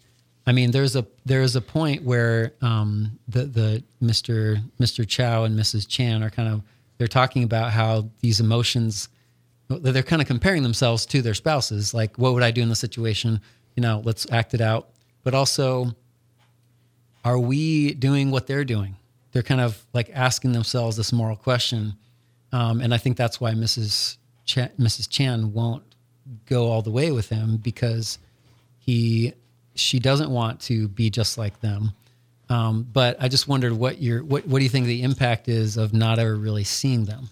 I 0.47 0.53
mean, 0.53 0.71
there's 0.71 0.95
a 0.95 1.05
there's 1.25 1.55
a 1.55 1.61
point 1.61 2.03
where 2.03 2.53
um, 2.63 3.19
the 3.27 3.43
the 3.45 3.83
Mr. 4.01 4.59
Mr. 4.79 5.07
Chow 5.07 5.43
and 5.43 5.57
Mrs. 5.59 5.87
Chan 5.87 6.23
are 6.23 6.31
kind 6.31 6.49
of 6.49 6.61
they're 6.99 7.07
talking 7.07 7.43
about 7.43 7.71
how 7.71 8.11
these 8.19 8.39
emotions 8.39 9.09
they're 9.67 10.03
kind 10.03 10.21
of 10.21 10.27
comparing 10.27 10.61
themselves 10.63 11.05
to 11.07 11.21
their 11.23 11.33
spouses 11.33 11.93
like 11.93 12.15
what 12.17 12.33
would 12.35 12.43
i 12.43 12.51
do 12.51 12.61
in 12.61 12.69
this 12.69 12.79
situation? 12.79 13.41
You 13.75 13.81
know 13.81 14.03
let's 14.05 14.31
act 14.31 14.53
it 14.53 14.61
out. 14.61 14.89
But 15.23 15.33
also 15.33 15.95
are 17.25 17.39
we 17.39 17.95
doing 17.95 18.29
what 18.29 18.45
they're 18.45 18.63
doing? 18.63 18.95
They're 19.31 19.43
kind 19.43 19.61
of 19.61 19.83
like 19.93 20.11
asking 20.13 20.51
themselves 20.51 20.97
this 20.97 21.11
moral 21.11 21.35
question 21.35 21.95
um, 22.51 22.81
and 22.81 22.93
i 22.93 22.97
think 22.97 23.17
that's 23.17 23.39
why 23.39 23.51
mrs 23.51 24.17
Ch- 24.45 24.73
mrs 24.79 25.07
chan 25.09 25.53
won't 25.53 25.83
go 26.45 26.69
all 26.69 26.81
the 26.81 26.91
way 26.91 27.11
with 27.11 27.29
him 27.29 27.57
because 27.57 28.19
he 28.79 29.33
she 29.75 29.99
doesn't 29.99 30.29
want 30.29 30.59
to 30.61 30.87
be 30.87 31.09
just 31.09 31.37
like 31.37 31.59
them 31.61 31.93
um, 32.49 32.87
but 32.91 33.15
i 33.21 33.27
just 33.27 33.47
wondered 33.47 33.73
what 33.73 34.01
your 34.01 34.23
what, 34.23 34.45
what 34.47 34.59
do 34.59 34.63
you 34.63 34.69
think 34.69 34.85
the 34.85 35.03
impact 35.03 35.47
is 35.47 35.77
of 35.77 35.93
not 35.93 36.19
ever 36.19 36.35
really 36.35 36.63
seeing 36.63 37.05
them 37.05 37.29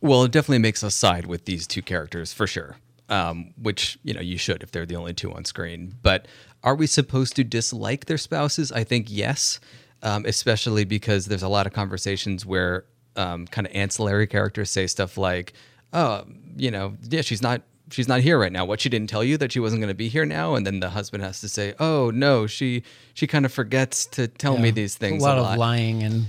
Well, 0.00 0.24
it 0.24 0.32
definitely 0.32 0.58
makes 0.58 0.82
us 0.84 0.94
side 0.94 1.26
with 1.26 1.44
these 1.46 1.66
two 1.66 1.82
characters 1.82 2.32
for 2.32 2.46
sure. 2.46 2.76
Um, 3.08 3.54
which 3.60 3.98
you 4.04 4.14
know 4.14 4.20
you 4.20 4.38
should 4.38 4.62
if 4.62 4.70
they're 4.70 4.86
the 4.86 4.94
only 4.96 5.14
two 5.14 5.32
on 5.32 5.44
screen. 5.44 5.94
But 6.02 6.28
are 6.62 6.76
we 6.76 6.86
supposed 6.86 7.34
to 7.36 7.44
dislike 7.44 8.04
their 8.04 8.18
spouses? 8.18 8.70
I 8.70 8.84
think 8.84 9.06
yes, 9.10 9.58
um, 10.02 10.24
especially 10.26 10.84
because 10.84 11.26
there's 11.26 11.42
a 11.42 11.48
lot 11.48 11.66
of 11.66 11.72
conversations 11.72 12.46
where 12.46 12.84
um, 13.16 13.46
kind 13.48 13.66
of 13.66 13.72
ancillary 13.74 14.26
characters 14.28 14.70
say 14.70 14.86
stuff 14.86 15.18
like, 15.18 15.54
"Oh, 15.92 16.24
you 16.56 16.70
know, 16.70 16.96
yeah, 17.08 17.22
she's 17.22 17.42
not." 17.42 17.62
She's 17.90 18.08
not 18.08 18.20
here 18.20 18.38
right 18.38 18.52
now. 18.52 18.64
What 18.64 18.80
she 18.80 18.88
didn't 18.88 19.10
tell 19.10 19.24
you 19.24 19.36
that 19.38 19.52
she 19.52 19.60
wasn't 19.60 19.80
going 19.80 19.88
to 19.88 19.94
be 19.94 20.08
here 20.08 20.24
now, 20.24 20.54
and 20.54 20.66
then 20.66 20.80
the 20.80 20.90
husband 20.90 21.22
has 21.22 21.40
to 21.40 21.48
say, 21.48 21.74
"Oh 21.78 22.10
no, 22.10 22.46
she 22.46 22.82
she 23.14 23.26
kind 23.26 23.44
of 23.44 23.52
forgets 23.52 24.06
to 24.06 24.28
tell 24.28 24.58
me 24.58 24.70
these 24.70 24.96
things." 24.96 25.22
A 25.22 25.26
lot, 25.26 25.38
of 25.38 25.58
lying 25.58 26.02
and 26.02 26.26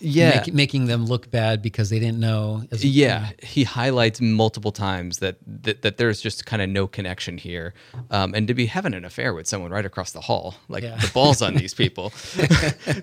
yeah, 0.00 0.42
make- 0.46 0.54
making 0.54 0.86
them 0.86 1.06
look 1.06 1.30
bad 1.30 1.62
because 1.62 1.90
they 1.90 1.98
didn't 1.98 2.18
know. 2.20 2.62
As, 2.70 2.84
yeah. 2.84 3.30
he 3.42 3.64
highlights 3.64 4.20
multiple 4.20 4.72
times 4.72 5.18
that 5.18 5.36
that, 5.46 5.82
that 5.82 5.96
there's 5.98 6.20
just 6.20 6.46
kind 6.46 6.62
of 6.62 6.68
no 6.68 6.86
connection 6.86 7.38
here. 7.38 7.74
Um, 8.10 8.34
and 8.34 8.48
to 8.48 8.54
be 8.54 8.66
having 8.66 8.94
an 8.94 9.04
affair 9.04 9.34
with 9.34 9.46
someone 9.46 9.70
right 9.70 9.84
across 9.84 10.12
the 10.12 10.20
hall 10.20 10.54
like 10.68 10.82
Yeah. 10.82 10.96
the 10.96 11.10
balls 11.12 11.42
on 11.42 11.54
these 11.54 11.74
people. 11.74 12.12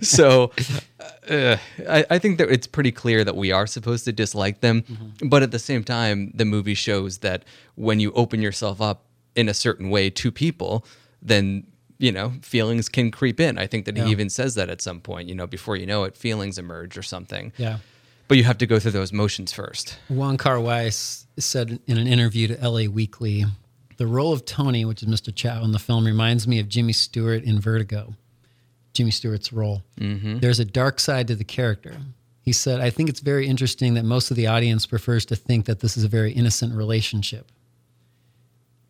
So 0.01 0.51
uh, 1.29 1.57
I, 1.89 2.05
I 2.09 2.19
think 2.19 2.37
that 2.39 2.49
it's 2.49 2.67
pretty 2.67 2.91
clear 2.91 3.23
that 3.23 3.35
we 3.35 3.51
are 3.51 3.67
supposed 3.67 4.05
to 4.05 4.11
dislike 4.11 4.61
them. 4.61 4.83
But 5.25 5.43
at 5.43 5.51
the 5.51 5.59
same 5.59 5.83
time 5.83 6.31
the 6.33 6.45
movie 6.45 6.73
shows 6.73 7.19
that 7.19 7.43
when 7.75 7.99
you 7.99 8.11
open 8.13 8.41
yourself 8.41 8.81
up 8.81 9.05
in 9.35 9.47
a 9.49 9.53
certain 9.53 9.89
way 9.89 10.09
to 10.09 10.31
people 10.31 10.85
then 11.21 11.65
you 11.99 12.11
know 12.11 12.33
feelings 12.41 12.89
can 12.89 13.09
creep 13.11 13.39
in 13.39 13.57
i 13.57 13.65
think 13.67 13.85
that 13.85 13.95
Yeah. 13.97 14.05
he 14.05 14.11
even 14.11 14.29
says 14.29 14.55
that 14.55 14.69
at 14.69 14.81
some 14.81 14.99
point 15.01 15.27
you 15.29 15.35
know 15.35 15.47
before 15.47 15.75
you 15.77 15.85
know 15.85 16.03
it 16.03 16.15
feelings 16.15 16.57
emerge 16.57 16.97
or 16.97 17.03
something 17.03 17.51
Yeah. 17.57 17.77
but 18.27 18.37
you 18.37 18.43
have 18.43 18.57
to 18.59 18.65
go 18.67 18.77
through 18.79 18.91
those 18.91 19.11
motions 19.13 19.51
first. 19.53 19.97
Juan 20.09 20.37
s- 20.39 21.25
said 21.39 21.79
in 21.87 21.97
an 21.97 22.07
interview 22.07 22.47
to 22.49 22.55
LA 22.69 22.87
Weekly, 22.89 23.45
the 23.97 24.05
role 24.07 24.33
of 24.33 24.43
Tony, 24.45 24.83
which 24.85 25.01
is 25.01 25.07
Mr. 25.09 25.33
Chow 25.33 25.63
in 25.63 25.71
the 25.71 25.79
film, 25.79 26.05
reminds 26.05 26.47
me 26.47 26.59
of 26.59 26.67
Jimmy 26.67 26.93
Stewart 26.93 27.43
in 27.43 27.59
Vertigo. 27.59 28.15
Jimmy 28.93 29.11
Stewart's 29.11 29.53
role. 29.53 29.81
Mm-hmm. 29.99 30.39
There's 30.39 30.59
a 30.59 30.65
dark 30.65 30.99
side 30.99 31.27
to 31.29 31.35
the 31.35 31.43
character. 31.45 31.95
He 32.41 32.51
said, 32.51 32.79
I 32.81 32.89
think 32.89 33.07
it's 33.09 33.19
very 33.21 33.47
interesting 33.47 33.93
that 33.95 34.03
most 34.03 34.29
of 34.31 34.35
the 34.37 34.47
audience 34.47 34.85
prefers 34.85 35.25
to 35.27 35.35
think 35.35 35.65
that 35.65 35.79
this 35.79 35.95
is 35.97 36.03
a 36.03 36.07
very 36.07 36.31
innocent 36.33 36.73
relationship. 36.75 37.49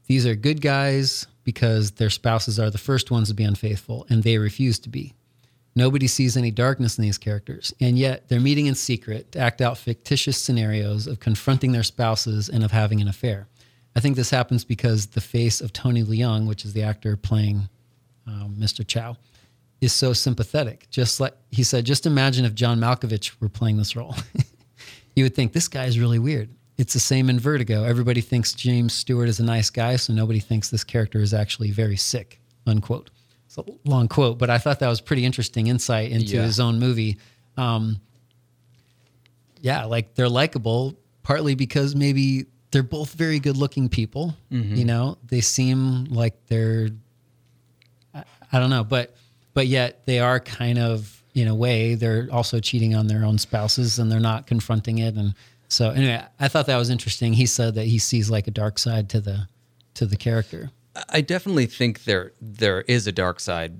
These 0.07 0.25
are 0.25 0.35
good 0.35 0.61
guys 0.61 1.27
because 1.47 1.91
their 1.91 2.09
spouses 2.09 2.59
are 2.59 2.69
the 2.69 2.77
first 2.77 3.09
ones 3.09 3.29
to 3.29 3.33
be 3.33 3.45
unfaithful, 3.45 4.05
and 4.09 4.21
they 4.21 4.37
refuse 4.37 4.77
to 4.79 4.89
be. 4.89 5.13
Nobody 5.77 6.05
sees 6.05 6.35
any 6.35 6.51
darkness 6.51 6.97
in 6.97 7.03
these 7.03 7.17
characters, 7.17 7.73
and 7.79 7.97
yet 7.97 8.27
they're 8.27 8.41
meeting 8.41 8.65
in 8.65 8.75
secret 8.75 9.31
to 9.31 9.39
act 9.39 9.61
out 9.61 9.77
fictitious 9.77 10.37
scenarios 10.37 11.07
of 11.07 11.21
confronting 11.21 11.71
their 11.71 11.83
spouses 11.83 12.49
and 12.49 12.65
of 12.65 12.71
having 12.71 12.99
an 12.99 13.07
affair. 13.07 13.47
I 13.95 14.01
think 14.01 14.17
this 14.17 14.29
happens 14.29 14.65
because 14.65 15.05
the 15.05 15.21
face 15.21 15.61
of 15.61 15.71
Tony 15.71 16.03
Leung, 16.03 16.47
which 16.47 16.65
is 16.65 16.73
the 16.73 16.83
actor 16.83 17.15
playing 17.15 17.69
um, 18.27 18.57
Mr. 18.59 18.85
Chow, 18.85 19.15
is 19.79 19.93
so 19.93 20.11
sympathetic. 20.11 20.89
Just 20.89 21.21
like 21.21 21.33
he 21.49 21.63
said, 21.63 21.85
just 21.85 22.05
imagine 22.05 22.43
if 22.43 22.55
John 22.55 22.77
Malkovich 22.77 23.39
were 23.39 23.47
playing 23.47 23.77
this 23.77 23.95
role. 23.95 24.17
you 25.15 25.23
would 25.23 25.33
think 25.33 25.53
this 25.53 25.69
guy 25.69 25.85
is 25.85 25.97
really 25.97 26.19
weird. 26.19 26.49
It's 26.77 26.93
the 26.93 26.99
same 26.99 27.29
in 27.29 27.39
Vertigo. 27.39 27.83
Everybody 27.83 28.21
thinks 28.21 28.53
James 28.53 28.93
Stewart 28.93 29.29
is 29.29 29.39
a 29.39 29.43
nice 29.43 29.69
guy, 29.69 29.95
so 29.95 30.13
nobody 30.13 30.39
thinks 30.39 30.69
this 30.69 30.83
character 30.83 31.19
is 31.19 31.33
actually 31.33 31.71
very 31.71 31.97
sick. 31.97 32.39
Unquote. 32.67 33.09
It's 33.47 33.57
a 33.57 33.63
long 33.85 34.07
quote, 34.07 34.37
but 34.37 34.49
I 34.49 34.57
thought 34.57 34.79
that 34.81 34.87
was 34.89 35.01
pretty 35.01 35.25
interesting 35.25 35.67
insight 35.67 36.11
into 36.11 36.35
Yeah. 36.35 36.43
his 36.43 36.59
own 36.59 36.79
movie. 36.79 37.17
Um, 37.55 37.99
yeah, 39.61 39.85
like 39.85 40.13
they're 40.15 40.29
likable 40.29 40.95
partly 41.23 41.55
because 41.55 41.95
maybe 41.95 42.45
they're 42.71 42.83
both 42.83 43.13
very 43.13 43.39
good 43.39 43.57
looking 43.57 43.89
people. 43.89 44.35
You 44.51 44.85
know, 44.85 45.17
they 45.27 45.41
seem 45.41 46.05
like 46.05 46.35
they're 46.47 46.89
I, 48.13 48.23
I 48.51 48.59
don't 48.59 48.69
know, 48.69 48.83
but 48.83 49.15
but 49.53 49.67
yet 49.67 50.05
they 50.05 50.19
are 50.19 50.39
kind 50.39 50.77
of 50.77 51.23
in 51.33 51.47
a 51.47 51.55
way 51.55 51.95
they're 51.95 52.27
also 52.31 52.59
cheating 52.59 52.95
on 52.95 53.07
their 53.07 53.23
own 53.23 53.37
spouses 53.37 53.99
and 53.99 54.11
they're 54.11 54.19
not 54.19 54.45
confronting 54.47 54.97
it 54.99 55.15
and 55.15 55.33
so 55.67 55.89
anyway, 55.91 56.23
I 56.39 56.47
thought 56.47 56.65
that 56.67 56.77
was 56.77 56.89
interesting. 56.89 57.33
He 57.33 57.45
said 57.45 57.75
that 57.75 57.85
he 57.85 57.97
sees 57.99 58.29
like 58.29 58.47
a 58.47 58.51
dark 58.51 58.79
side 58.79 59.09
to 59.09 59.19
the 59.21 59.47
to 59.95 60.05
the 60.05 60.17
character. 60.17 60.71
I 61.09 61.21
definitely 61.21 61.65
think 61.67 62.03
there 62.05 62.31
there 62.41 62.81
is 62.81 63.05
a 63.07 63.11
dark 63.11 63.39
side, 63.39 63.79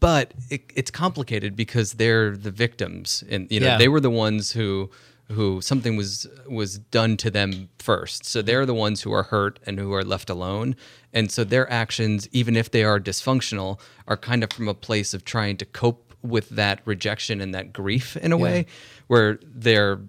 but 0.00 0.32
it, 0.50 0.72
it's 0.74 0.90
complicated 0.90 1.54
because 1.54 1.94
they're 1.94 2.36
the 2.36 2.50
victims, 2.50 3.22
and 3.28 3.50
you 3.50 3.60
know 3.60 3.66
Yeah. 3.66 3.78
they 3.78 3.88
were 3.88 4.00
the 4.00 4.10
ones 4.10 4.52
who 4.52 4.90
who 5.30 5.60
something 5.60 5.96
was 5.96 6.26
was 6.48 6.78
done 6.78 7.16
to 7.18 7.30
them 7.30 7.68
first. 7.78 8.24
So 8.24 8.42
they're 8.42 8.66
the 8.66 8.74
ones 8.74 9.02
who 9.02 9.12
are 9.12 9.22
hurt 9.24 9.60
and 9.64 9.78
who 9.78 9.92
are 9.94 10.02
left 10.04 10.28
alone, 10.28 10.74
and 11.12 11.30
so 11.30 11.44
their 11.44 11.70
actions, 11.70 12.28
even 12.32 12.56
if 12.56 12.70
they 12.70 12.82
are 12.84 12.98
dysfunctional, 12.98 13.78
are 14.08 14.16
kind 14.16 14.42
of 14.42 14.52
from 14.52 14.68
a 14.68 14.74
place 14.74 15.14
of 15.14 15.24
trying 15.24 15.56
to 15.58 15.64
cope 15.64 16.14
with 16.22 16.48
that 16.50 16.80
rejection 16.84 17.40
and 17.40 17.54
that 17.54 17.72
grief 17.72 18.16
in 18.16 18.32
a 18.32 18.36
way, 18.36 18.66
where 19.06 19.38
they're 19.42 20.00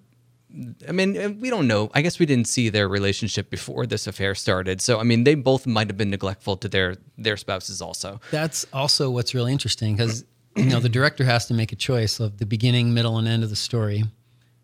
I 0.88 0.92
mean, 0.92 1.16
uh, 1.16 1.30
we 1.30 1.50
don't 1.50 1.66
know. 1.66 1.90
I 1.94 2.02
guess 2.02 2.18
we 2.18 2.26
didn't 2.26 2.46
see 2.46 2.68
their 2.68 2.88
relationship 2.88 3.50
before 3.50 3.86
this 3.86 4.06
affair 4.06 4.34
started. 4.34 4.80
So, 4.80 5.00
I 5.00 5.02
mean, 5.02 5.24
they 5.24 5.34
both 5.34 5.66
might 5.66 5.88
have 5.88 5.96
been 5.96 6.10
neglectful 6.10 6.56
to 6.58 6.68
their 6.68 6.96
their 7.18 7.36
spouses 7.36 7.82
also. 7.82 8.20
That's 8.30 8.64
also 8.72 9.10
what's 9.10 9.34
really 9.34 9.52
interesting 9.52 9.96
because 9.96 10.24
you 10.56 10.66
know 10.66 10.80
the 10.80 10.88
director 10.88 11.24
has 11.24 11.46
to 11.46 11.54
make 11.54 11.72
a 11.72 11.76
choice 11.76 12.20
of 12.20 12.38
the 12.38 12.46
beginning, 12.46 12.94
middle, 12.94 13.18
and 13.18 13.26
end 13.26 13.42
of 13.42 13.50
the 13.50 13.56
story, 13.56 14.04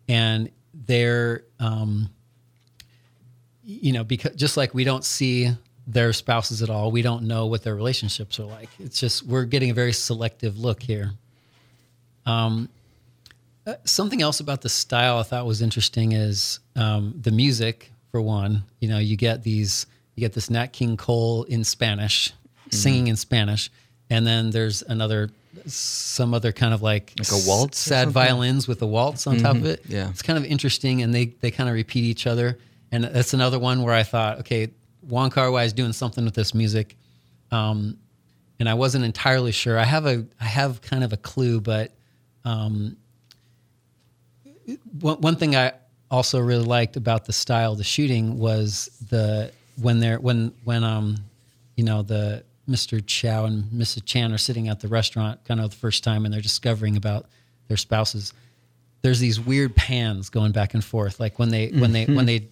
and 0.07 0.49
they're 0.73 1.43
um, 1.59 2.09
you 3.63 3.91
know 3.91 4.03
because 4.03 4.35
just 4.35 4.55
like 4.55 4.73
we 4.73 4.83
don't 4.83 5.03
see 5.03 5.49
their 5.87 6.13
spouses 6.13 6.61
at 6.61 6.69
all, 6.69 6.91
we 6.91 7.01
don't 7.01 7.23
know 7.23 7.47
what 7.47 7.63
their 7.63 7.75
relationships 7.75 8.39
are 8.39 8.45
like. 8.45 8.69
It's 8.79 8.99
just 8.99 9.23
we're 9.23 9.45
getting 9.45 9.71
a 9.71 9.73
very 9.73 9.93
selective 9.93 10.57
look 10.57 10.81
here. 10.81 11.11
Um, 12.25 12.69
uh, 13.67 13.75
something 13.85 14.21
else 14.21 14.39
about 14.39 14.61
the 14.61 14.69
style 14.69 15.17
I 15.19 15.23
thought 15.23 15.45
was 15.45 15.61
interesting 15.61 16.11
is 16.13 16.59
um, 16.75 17.13
the 17.19 17.31
music. 17.31 17.91
For 18.11 18.21
one, 18.21 18.63
you 18.81 18.89
know, 18.89 18.97
you 18.97 19.15
get 19.15 19.43
these, 19.43 19.85
you 20.15 20.21
get 20.21 20.33
this 20.33 20.49
Nat 20.49 20.73
King 20.73 20.97
Cole 20.97 21.43
in 21.43 21.63
Spanish, 21.63 22.33
singing 22.69 23.07
in 23.07 23.15
Spanish, 23.15 23.71
and 24.09 24.27
then 24.27 24.49
there's 24.49 24.81
another, 24.81 25.29
some 25.65 26.33
other 26.33 26.51
kind 26.51 26.73
of 26.73 26.81
like 26.81 27.13
Like 27.17 27.31
a 27.31 27.39
waltz 27.47 27.79
sad 27.79 28.09
violins 28.09 28.67
with 28.67 28.81
a 28.81 28.85
waltz 28.85 29.27
on 29.27 29.37
top 29.37 29.55
of 29.55 29.65
it. 29.65 29.83
yeah. 29.87 30.09
it's 30.09 30.21
kind 30.21 30.37
of 30.37 30.43
interesting, 30.43 31.01
and 31.03 31.13
they 31.13 31.27
they 31.39 31.51
kind 31.51 31.69
of 31.69 31.75
repeat 31.75 32.03
each 32.03 32.27
other. 32.27 32.57
And 32.91 33.05
that's 33.05 33.33
another 33.33 33.59
one 33.59 33.81
where 33.81 33.93
I 33.93 34.03
thought, 34.03 34.39
okay, 34.39 34.71
Wong 35.03 35.29
Kar 35.29 35.49
Wai 35.49 35.63
is 35.63 35.71
doing 35.71 35.93
something 35.93 36.25
with 36.25 36.33
this 36.33 36.53
music, 36.53 36.97
um, 37.49 37.97
and 38.59 38.67
I 38.67 38.73
wasn't 38.73 39.05
entirely 39.05 39.53
sure. 39.53 39.79
I 39.79 39.85
have 39.85 40.05
a 40.05 40.25
I 40.37 40.45
have 40.45 40.81
kind 40.81 41.05
of 41.05 41.13
a 41.13 41.17
clue, 41.17 41.61
but 41.61 41.93
um, 42.43 42.97
one, 44.99 45.21
one 45.21 45.35
thing 45.35 45.55
I 45.55 45.73
also 46.09 46.39
really 46.39 46.65
liked 46.65 46.97
about 46.97 47.25
the 47.25 47.33
style 47.33 47.73
of 47.73 47.77
the 47.77 47.83
shooting 47.83 48.37
was 48.37 48.89
the 49.09 49.51
when 49.81 49.99
they're 49.99 50.19
when 50.19 50.53
when 50.63 50.83
um 50.83 51.17
you 51.75 51.83
know 51.83 52.01
the 52.01 52.43
Mr. 52.69 53.03
Chow 53.05 53.45
and 53.45 53.65
Mrs. 53.65 54.05
Chan 54.05 54.31
are 54.31 54.37
sitting 54.37 54.67
at 54.69 54.79
the 54.79 54.87
restaurant 54.87 55.43
kind 55.45 55.59
of 55.59 55.71
the 55.71 55.75
first 55.75 56.03
time 56.03 56.25
and 56.25 56.33
they're 56.33 56.41
discovering 56.41 56.95
about 56.95 57.25
their 57.67 57.77
spouses. 57.77 58.33
There's 59.01 59.19
these 59.19 59.39
weird 59.39 59.75
pans 59.75 60.29
going 60.29 60.51
back 60.51 60.73
and 60.73 60.83
forth, 60.83 61.19
like 61.19 61.39
when 61.39 61.49
they 61.49 61.69
when 61.69 61.91
they 61.91 62.05
when 62.05 62.25
they 62.25 62.47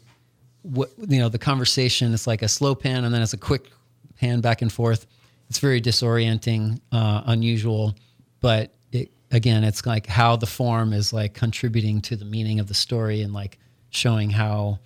what 0.63 0.91
you 0.97 1.19
know 1.19 1.29
the 1.29 1.39
conversation 1.39 2.13
is 2.13 2.27
like 2.27 2.41
a 2.41 2.47
slow 2.47 2.75
pan 2.75 3.05
and 3.05 3.13
then 3.13 3.21
it's 3.21 3.33
a 3.33 3.37
quick 3.37 3.69
pan 4.17 4.41
back 4.41 4.61
and 4.61 4.71
forth 4.71 5.07
it's 5.49 5.59
very 5.59 5.81
disorienting 5.81 6.79
uh, 6.91 7.21
unusual 7.25 7.95
but 8.41 8.71
it 8.91 9.11
again 9.31 9.63
it's 9.63 9.85
like 9.85 10.07
how 10.07 10.35
the 10.35 10.45
form 10.45 10.93
is 10.93 11.13
like 11.13 11.33
contributing 11.33 12.01
to 12.01 12.15
the 12.15 12.25
meaning 12.25 12.59
of 12.59 12.67
the 12.67 12.73
story 12.73 13.21
and 13.21 13.33
like 13.33 13.57
showing 13.89 14.29
how 14.29 14.79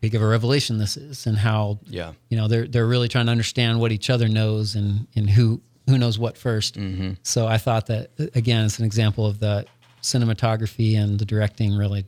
big 0.00 0.14
of 0.14 0.22
a 0.22 0.26
revelation 0.26 0.78
this 0.78 0.96
is 0.96 1.26
and 1.26 1.36
how 1.36 1.78
Yeah. 1.86 2.12
you 2.28 2.36
know 2.36 2.48
they're 2.48 2.66
they're 2.66 2.86
really 2.86 3.08
trying 3.08 3.26
to 3.26 3.32
understand 3.32 3.80
what 3.80 3.92
each 3.92 4.10
other 4.10 4.28
knows 4.28 4.74
and 4.74 5.06
and 5.16 5.28
who 5.30 5.60
who 5.88 5.98
knows 5.98 6.18
what 6.18 6.34
1st 6.36 6.72
mm-hmm. 6.72 7.10
so 7.22 7.46
i 7.46 7.58
thought 7.58 7.86
that 7.86 8.10
again 8.34 8.64
it's 8.64 8.78
an 8.78 8.84
example 8.84 9.26
of 9.26 9.40
the 9.40 9.64
cinematography 10.02 10.96
and 10.98 11.18
the 11.18 11.24
directing 11.24 11.74
really 11.76 12.04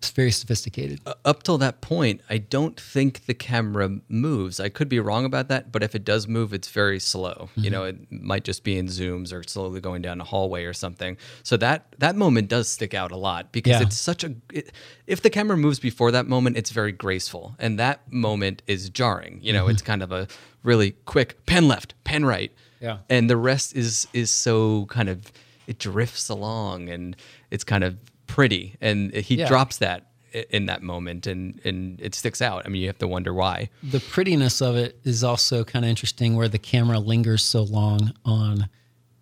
it's 0.00 0.08
very 0.08 0.30
sophisticated 0.30 0.98
uh, 1.04 1.12
Up 1.26 1.42
till 1.42 1.58
that 1.58 1.82
point, 1.82 2.22
I 2.30 2.38
don't 2.38 2.80
think 2.80 3.26
the 3.26 3.34
camera 3.34 4.00
moves. 4.08 4.58
I 4.58 4.70
could 4.70 4.88
be 4.88 4.98
wrong 4.98 5.26
about 5.26 5.48
that, 5.48 5.70
but 5.70 5.82
if 5.82 5.94
it 5.94 6.06
does 6.06 6.26
move, 6.26 6.54
it's 6.54 6.70
very 6.70 6.98
slow. 6.98 7.50
You 7.54 7.64
mm-hmm. 7.64 7.72
know, 7.72 7.84
it 7.84 8.10
might 8.10 8.44
just 8.44 8.64
be 8.64 8.78
in 8.78 8.86
zooms 8.86 9.30
or 9.30 9.42
slowly 9.42 9.78
going 9.82 10.00
down 10.00 10.18
a 10.18 10.24
hallway 10.24 10.64
or 10.64 10.72
something. 10.72 11.18
So 11.42 11.58
that 11.58 11.94
that 11.98 12.16
moment 12.16 12.48
does 12.48 12.66
stick 12.66 12.94
out 12.94 13.12
a 13.12 13.16
lot 13.18 13.52
because 13.52 13.72
Yeah. 13.72 13.82
it's 13.82 13.98
such 13.98 14.24
a. 14.24 14.34
It, 14.50 14.72
if 15.06 15.20
the 15.20 15.28
camera 15.28 15.58
moves 15.58 15.78
before 15.78 16.10
that 16.12 16.26
moment, 16.26 16.56
it's 16.56 16.70
very 16.70 16.92
graceful, 16.92 17.54
and 17.58 17.78
that 17.78 18.10
moment 18.10 18.62
is 18.66 18.88
jarring. 18.88 19.38
You 19.42 19.52
know, 19.52 19.64
mm-hmm. 19.64 19.72
it's 19.72 19.82
kind 19.82 20.02
of 20.02 20.12
a 20.12 20.28
really 20.62 20.92
quick 21.04 21.44
pan 21.44 21.68
left, 21.68 21.92
pan 22.04 22.24
right. 22.24 22.52
Yeah. 22.80 22.98
and 23.10 23.28
the 23.28 23.36
rest 23.36 23.76
is 23.76 24.08
is 24.14 24.30
so 24.30 24.86
kind 24.86 25.10
of 25.10 25.30
it 25.66 25.78
drifts 25.78 26.30
along 26.30 26.88
and 26.88 27.14
it's 27.50 27.64
kind 27.64 27.84
of 27.84 27.98
pretty 28.30 28.76
and 28.80 29.12
he 29.14 29.36
Yeah. 29.36 29.48
drops 29.48 29.78
that 29.78 30.06
in 30.50 30.66
that 30.66 30.82
moment 30.82 31.26
and 31.26 31.60
and 31.64 32.00
it 32.00 32.14
sticks 32.14 32.40
out 32.40 32.64
i 32.64 32.68
mean 32.68 32.80
you 32.80 32.86
have 32.86 32.98
to 32.98 33.08
wonder 33.08 33.34
why 33.34 33.68
the 33.82 33.98
prettiness 33.98 34.60
of 34.62 34.76
it 34.76 35.00
is 35.02 35.24
also 35.24 35.64
kind 35.64 35.84
of 35.84 35.88
interesting 35.88 36.36
where 36.36 36.48
the 36.48 36.58
camera 36.58 37.00
lingers 37.00 37.42
so 37.42 37.62
long 37.62 38.12
on 38.24 38.68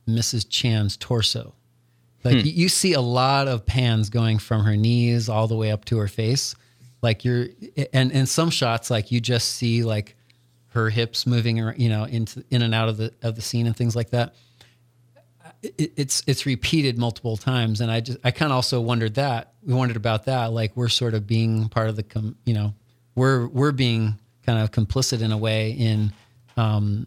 Mrs. 0.08 0.46
Chan's 0.48 0.96
torso. 0.96 1.54
Like 2.24 2.40
hmm. 2.40 2.46
you, 2.46 2.52
you 2.52 2.68
see 2.68 2.94
a 2.94 3.00
lot 3.00 3.46
of 3.46 3.66
pans 3.66 4.10
going 4.10 4.38
from 4.38 4.64
her 4.64 4.76
knees 4.76 5.28
all 5.28 5.46
the 5.46 5.54
way 5.56 5.70
up 5.70 5.84
to 5.86 5.98
her 5.98 6.08
face. 6.08 6.54
Like 7.02 7.24
you're, 7.24 7.46
and 7.92 8.10
in 8.10 8.26
some 8.26 8.50
shots, 8.50 8.90
like 8.90 9.12
you 9.12 9.20
just 9.20 9.50
see 9.50 9.84
like 9.84 10.16
her 10.68 10.90
hips 10.90 11.26
moving, 11.26 11.58
you 11.76 11.88
know, 11.88 12.04
into 12.04 12.42
in 12.50 12.62
and 12.62 12.74
out 12.74 12.88
of 12.88 12.96
the 12.96 13.12
of 13.22 13.36
the 13.36 13.42
scene 13.42 13.66
and 13.66 13.76
things 13.76 13.94
like 13.94 14.10
that. 14.10 14.34
It, 15.62 15.92
it's 15.96 16.22
it's 16.26 16.46
repeated 16.46 16.98
multiple 16.98 17.36
times, 17.36 17.80
and 17.80 17.90
I 17.90 18.00
just 18.00 18.18
I 18.24 18.30
kind 18.30 18.52
of 18.52 18.56
also 18.56 18.80
wondered 18.80 19.14
that 19.14 19.54
we 19.64 19.74
wondered 19.74 19.96
about 19.96 20.24
that. 20.24 20.52
Like 20.52 20.76
we're 20.76 20.88
sort 20.88 21.14
of 21.14 21.26
being 21.26 21.68
part 21.68 21.88
of 21.88 21.96
the, 21.96 22.02
com, 22.02 22.36
you 22.44 22.54
know, 22.54 22.74
we're 23.14 23.46
we're 23.48 23.72
being 23.72 24.18
kind 24.46 24.58
of 24.58 24.70
complicit 24.70 25.20
in 25.20 25.30
a 25.30 25.36
way 25.36 25.72
in 25.72 26.12
um, 26.56 27.06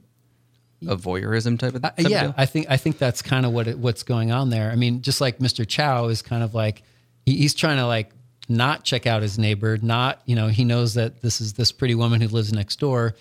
A 0.86 0.96
voyeurism 0.96 1.58
type 1.58 1.74
of, 1.74 1.82
type 1.82 1.98
of 1.98 2.10
yeah, 2.10 2.24
deal? 2.24 2.36
I 2.38 2.46
think 2.46 2.68
I 2.70 2.78
think 2.78 2.98
that's 2.98 3.22
kind 3.22 3.46
of 3.46 3.52
what 3.52 3.68
it, 3.68 3.80
what's 3.80 4.04
going 4.04 4.32
on 4.32 4.50
there. 4.50 4.70
I 4.70 4.76
mean, 4.76 5.02
just 5.02 5.22
like 5.22 5.40
Mr. 5.40 5.68
Chow 5.68 6.08
is 6.08 6.22
kind 6.22 6.44
of 6.44 6.54
like 6.54 6.84
he, 7.26 7.38
he's 7.38 7.56
trying 7.56 7.78
to 7.78 7.88
like 7.88 8.12
not 8.48 8.84
check 8.84 9.08
out 9.08 9.22
his 9.22 9.40
neighbor, 9.40 9.78
not 9.82 10.22
you 10.26 10.36
know 10.36 10.50
he 10.50 10.64
knows 10.64 10.94
that 10.96 11.22
this 11.22 11.42
is 11.42 11.54
this 11.54 11.72
pretty 11.72 11.96
woman 11.96 12.22
who 12.22 12.28
lives 12.28 12.54
next 12.54 12.80
door, 12.80 13.16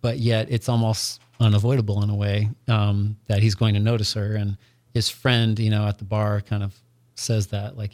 but 0.00 0.18
yet 0.18 0.46
it's 0.50 0.68
almost 0.68 1.20
unavoidable 1.38 2.02
in 2.02 2.08
a 2.08 2.14
way 2.14 2.48
um, 2.68 3.16
that 3.26 3.40
he's 3.40 3.54
going 3.54 3.74
to 3.74 3.80
notice 3.80 4.14
her. 4.14 4.36
And 4.36 4.56
his 4.96 5.08
friend, 5.10 5.58
you 5.58 5.70
know, 5.70 5.86
at 5.86 5.98
the 5.98 6.04
bar 6.04 6.40
kind 6.40 6.62
of 6.62 6.74
says 7.16 7.48
that 7.48 7.76
like, 7.76 7.92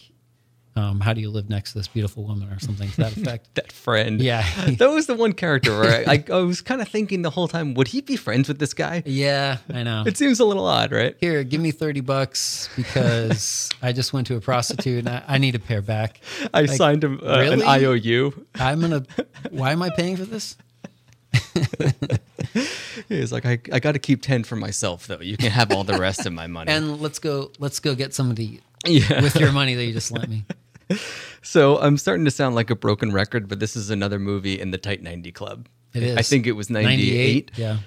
um, 0.76 1.00
"How 1.00 1.12
do 1.12 1.20
you 1.20 1.30
live 1.30 1.50
next 1.50 1.72
to 1.72 1.78
this 1.78 1.88
beautiful 1.88 2.24
woman?" 2.24 2.48
or 2.48 2.60
something 2.60 2.88
to 2.92 2.96
that 2.98 3.16
effect. 3.16 3.54
that 3.56 3.72
friend. 3.72 4.22
Yeah. 4.22 4.46
that 4.78 4.88
was 4.88 5.06
the 5.08 5.14
one 5.16 5.32
character 5.32 5.72
where 5.78 6.08
I, 6.08 6.12
I, 6.12 6.24
I 6.32 6.40
was 6.42 6.60
kind 6.60 6.80
of 6.80 6.88
thinking 6.88 7.22
the 7.22 7.30
whole 7.30 7.48
time, 7.48 7.74
would 7.74 7.88
he 7.88 8.00
be 8.02 8.16
friends 8.16 8.46
with 8.46 8.60
this 8.60 8.72
guy? 8.72 9.02
yeah, 9.04 9.58
I 9.68 9.82
know. 9.82 10.04
It 10.12 10.16
seems 10.16 10.38
a 10.38 10.44
little 10.44 10.66
odd, 10.66 10.92
right? 10.92 11.16
here, 11.20 11.42
give 11.42 11.60
me 11.60 11.72
30 11.72 12.00
bucks 12.02 12.68
because 12.76 13.68
I 13.82 13.92
just 13.92 14.12
went 14.12 14.28
to 14.28 14.36
a 14.36 14.40
prostitute 14.40 15.00
and 15.00 15.08
I, 15.08 15.22
I 15.26 15.38
need 15.38 15.52
to 15.52 15.58
pay 15.58 15.74
her 15.74 15.82
back. 15.82 16.20
I 16.54 16.66
signed 16.66 17.02
him 17.02 17.20
uh, 17.22 17.38
really? 17.40 17.62
an 17.62 17.68
IOU. 17.68 18.46
I'm 18.54 18.80
going 18.80 19.02
to, 19.02 19.26
why 19.50 19.72
am 19.72 19.82
I 19.82 19.90
paying 19.90 20.16
for 20.16 20.24
this? 20.24 20.56
He's 23.08 23.32
like, 23.32 23.44
I, 23.46 23.58
I 23.72 23.80
got 23.80 23.92
to 23.92 23.98
keep 23.98 24.22
10 24.22 24.44
for 24.44 24.56
myself, 24.56 25.06
though. 25.06 25.20
You 25.20 25.36
can 25.36 25.50
have 25.50 25.72
all 25.72 25.84
the 25.84 25.98
rest 25.98 26.26
of 26.26 26.32
my 26.32 26.46
money. 26.46 26.70
And 26.72 27.00
let's 27.00 27.18
go, 27.18 27.50
let's 27.58 27.80
go 27.80 27.94
get 27.94 28.14
something 28.14 28.36
to 28.36 28.42
eat 28.42 28.62
yeah. 28.86 29.20
with 29.22 29.36
your 29.36 29.52
money 29.52 29.74
that 29.74 29.84
you 29.84 29.92
just 29.92 30.10
lent 30.12 30.28
me. 30.28 30.44
So 31.44 31.78
I'm 31.78 31.96
starting 31.96 32.24
to 32.26 32.30
sound 32.30 32.54
like 32.54 32.70
a 32.70 32.76
broken 32.76 33.10
record, 33.12 33.48
but 33.48 33.58
this 33.58 33.74
is 33.74 33.90
another 33.90 34.18
movie 34.18 34.60
in 34.60 34.70
the 34.70 34.78
Tight 34.78 35.02
90 35.02 35.32
Club. 35.32 35.68
It 35.92 36.02
is. 36.04 36.16
I 36.16 36.22
think 36.22 36.46
it 36.46 36.52
was 36.52 36.70
98. 36.70 37.50
98, 37.56 37.58
yeah. 37.58 37.78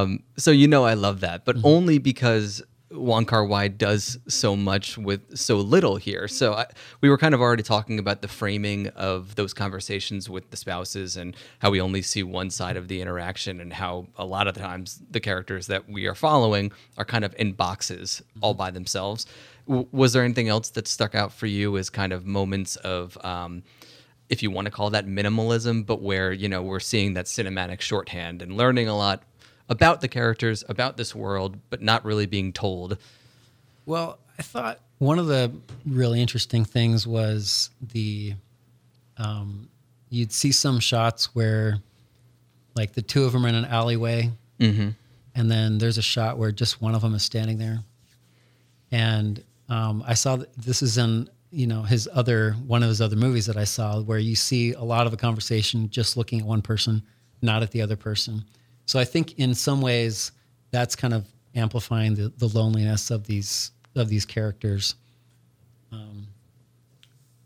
Um, 0.00 0.22
so 0.36 0.50
you 0.50 0.68
know 0.68 0.84
I 0.84 0.94
love 0.94 1.20
that, 1.20 1.44
Mm-hmm. 1.44 1.60
but 1.62 1.66
only 1.68 1.98
because 1.98 2.62
Wong 2.90 3.26
Kar 3.26 3.44
Wai 3.44 3.68
does 3.68 4.18
so 4.28 4.56
much 4.56 4.96
with 4.96 5.36
so 5.36 5.56
little 5.56 5.96
here. 5.96 6.26
So 6.26 6.54
I, 6.54 6.66
we 7.00 7.10
were 7.10 7.18
kind 7.18 7.34
of 7.34 7.40
already 7.40 7.62
talking 7.62 7.98
about 7.98 8.22
the 8.22 8.28
framing 8.28 8.88
of 8.88 9.34
those 9.34 9.52
conversations 9.52 10.30
with 10.30 10.50
the 10.50 10.56
spouses 10.56 11.16
and 11.16 11.36
how 11.58 11.70
we 11.70 11.80
only 11.80 12.00
see 12.00 12.22
one 12.22 12.50
side 12.50 12.76
of 12.76 12.88
the 12.88 13.00
interaction 13.02 13.60
and 13.60 13.72
how 13.72 14.06
a 14.16 14.24
lot 14.24 14.46
of 14.48 14.54
the 14.54 14.60
times 14.60 15.02
the 15.10 15.20
characters 15.20 15.66
that 15.66 15.88
we 15.88 16.06
are 16.06 16.14
following 16.14 16.72
are 16.96 17.04
kind 17.04 17.24
of 17.24 17.34
in 17.38 17.52
boxes 17.52 18.22
all 18.40 18.54
by 18.54 18.70
themselves. 18.70 19.26
W- 19.66 19.86
was 19.92 20.14
there 20.14 20.24
anything 20.24 20.48
else 20.48 20.70
that 20.70 20.88
stuck 20.88 21.14
out 21.14 21.32
for 21.32 21.46
you 21.46 21.76
as 21.76 21.90
kind 21.90 22.12
of 22.12 22.24
moments 22.24 22.76
of 22.76 23.18
um, 23.22 23.62
if 24.30 24.42
you 24.42 24.50
want 24.50 24.66
to 24.66 24.70
call 24.70 24.90
that 24.90 25.06
minimalism, 25.06 25.84
but 25.84 26.00
where 26.02 26.32
you 26.32 26.48
know 26.48 26.62
we're 26.62 26.80
seeing 26.80 27.14
that 27.14 27.26
cinematic 27.26 27.80
shorthand 27.80 28.42
and 28.42 28.56
learning 28.56 28.88
a 28.88 28.96
lot 28.96 29.22
about 29.68 30.00
the 30.00 30.08
characters, 30.08 30.64
about 30.68 30.96
this 30.96 31.14
world, 31.14 31.58
but 31.70 31.82
not 31.82 32.04
really 32.04 32.26
being 32.26 32.52
told. 32.52 32.96
Well, 33.86 34.18
I 34.38 34.42
thought 34.42 34.80
one 34.98 35.18
of 35.18 35.26
the 35.26 35.52
really 35.86 36.20
interesting 36.20 36.64
things 36.64 37.06
was 37.06 37.70
the, 37.80 38.34
um, 39.16 39.68
you'd 40.10 40.32
see 40.32 40.52
some 40.52 40.80
shots 40.80 41.34
where 41.34 41.78
like 42.74 42.92
the 42.92 43.02
two 43.02 43.24
of 43.24 43.32
them 43.32 43.44
are 43.44 43.48
in 43.48 43.54
an 43.54 43.64
alleyway 43.64 44.30
Mm-hmm. 44.60 44.88
and 45.36 45.50
then 45.50 45.78
there's 45.78 45.98
a 45.98 46.02
shot 46.02 46.36
where 46.36 46.50
just 46.50 46.82
one 46.82 46.94
of 46.96 47.02
them 47.02 47.14
is 47.14 47.22
standing 47.22 47.58
there. 47.58 47.78
And 48.90 49.42
um, 49.68 50.02
I 50.06 50.14
saw 50.14 50.34
that 50.36 50.52
this 50.56 50.82
is 50.82 50.98
in 50.98 51.28
you 51.52 51.66
know 51.66 51.82
his 51.82 52.08
other 52.12 52.52
one 52.66 52.82
of 52.82 52.88
his 52.88 53.00
other 53.00 53.16
movies 53.16 53.46
that 53.46 53.56
I 53.56 53.64
saw 53.64 54.00
where 54.00 54.18
you 54.18 54.34
see 54.34 54.72
a 54.72 54.82
lot 54.82 55.06
of 55.06 55.12
a 55.12 55.16
conversation 55.16 55.90
just 55.90 56.16
looking 56.16 56.40
at 56.40 56.46
one 56.46 56.60
person, 56.62 57.02
not 57.40 57.62
at 57.62 57.70
the 57.70 57.82
other 57.82 57.96
person. 57.96 58.44
So 58.88 58.98
I 58.98 59.04
think 59.04 59.38
in 59.38 59.54
some 59.54 59.82
ways 59.82 60.32
that's 60.70 60.96
kind 60.96 61.12
of 61.12 61.26
amplifying 61.54 62.14
the, 62.14 62.32
the 62.38 62.48
loneliness 62.48 63.10
of 63.10 63.26
these 63.26 63.70
of 63.94 64.08
these 64.08 64.24
characters. 64.24 64.94
Um, 65.92 66.26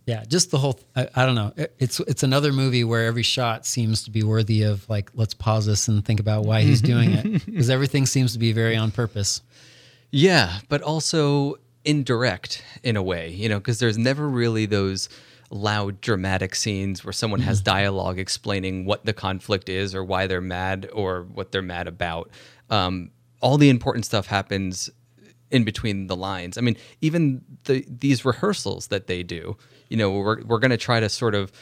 yeah, 0.07 0.22
just 0.28 0.52
the 0.52 0.59
whole. 0.59 0.78
I, 0.94 1.09
I 1.16 1.26
don't 1.26 1.35
know. 1.35 1.52
It- 1.57 1.74
It's 1.81 1.98
it's 2.00 2.22
another 2.22 2.52
movie 2.52 2.85
where 2.85 3.07
every 3.07 3.24
shot 3.24 3.66
seems 3.66 4.05
to 4.05 4.11
be 4.12 4.22
worthy 4.22 4.62
of 4.62 4.88
like 4.88 5.11
let's 5.14 5.35
pause 5.35 5.66
this 5.66 5.88
and 5.88 6.05
think 6.05 6.20
about 6.20 6.44
why 6.44 6.62
he's 6.62 6.81
doing 6.81 7.11
it 7.12 7.44
because 7.46 7.70
everything 7.70 8.07
seems 8.07 8.33
to 8.35 8.38
be 8.38 8.52
very 8.52 8.76
on 8.76 8.90
purpose. 8.92 9.42
Yeah, 10.12 10.61
but 10.68 10.81
also 10.83 11.57
indirect 11.85 12.62
in 12.85 12.96
a 12.96 13.02
way, 13.02 13.31
you 13.31 13.48
know, 13.48 13.59
because 13.59 13.81
there's 13.81 13.98
never 13.98 14.28
really 14.28 14.66
those 14.66 15.09
loud 15.53 16.01
dramatic 16.01 16.55
scenes 16.55 17.05
where 17.05 17.12
someone 17.12 17.41
has 17.41 17.61
dialogue 17.61 18.19
explaining 18.19 18.85
what 18.85 19.05
the 19.05 19.12
conflict 19.12 19.69
is 19.69 19.95
or 19.95 20.03
why 20.03 20.27
they're 20.27 20.41
mad 20.41 20.88
or 20.93 21.23
what 21.33 21.53
they're 21.53 21.62
mad 21.62 21.87
about. 21.87 22.31
Um, 22.71 23.11
all 23.41 23.59
the 23.59 23.69
important 23.69 24.07
stuff 24.07 24.27
happens 24.27 24.91
in 25.51 25.65
between 25.65 26.07
the 26.07 26.17
lines. 26.17 26.57
I 26.57 26.62
mean, 26.62 26.77
even 27.03 27.45
the 27.65 27.85
these 27.87 28.25
rehearsals 28.25 28.87
that 28.88 29.07
they 29.07 29.23
do, 29.23 29.57
you 29.88 29.97
know, 29.97 30.11
we're 30.11 30.43
we're 30.43 30.59
going 30.59 30.71
to 30.71 30.79
try 30.79 31.01
to 31.01 31.09
sort 31.09 31.35
of 31.35 31.53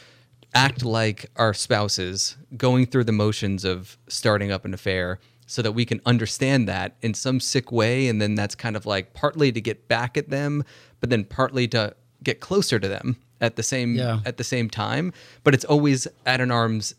act 0.53 0.83
like 0.83 1.29
our 1.35 1.53
spouses 1.53 2.37
going 2.57 2.85
through 2.85 3.03
the 3.03 3.11
motions 3.11 3.65
of 3.65 3.97
starting 4.07 4.51
up 4.51 4.65
an 4.65 4.73
affair 4.73 5.19
so 5.47 5.61
that 5.61 5.73
we 5.73 5.85
can 5.85 5.99
understand 6.05 6.67
that 6.67 6.95
in 7.01 7.13
some 7.13 7.39
sick 7.39 7.71
way 7.71 8.07
and 8.07 8.21
then 8.21 8.35
that's 8.35 8.55
kind 8.55 8.75
of 8.75 8.85
like 8.85 9.13
partly 9.13 9.51
to 9.51 9.61
get 9.61 9.87
back 9.87 10.17
at 10.17 10.29
them 10.29 10.63
but 10.99 11.09
then 11.09 11.23
partly 11.23 11.67
to 11.67 11.93
get 12.23 12.39
closer 12.39 12.79
to 12.79 12.87
them 12.87 13.17
at 13.41 13.55
the 13.57 13.63
same 13.63 13.95
Yeah. 13.95 14.19
at 14.25 14.37
the 14.37 14.43
same 14.43 14.69
time 14.69 15.11
but 15.43 15.53
it's 15.53 15.65
always 15.65 16.07
at 16.25 16.39
an 16.41 16.51
arm's 16.51 16.95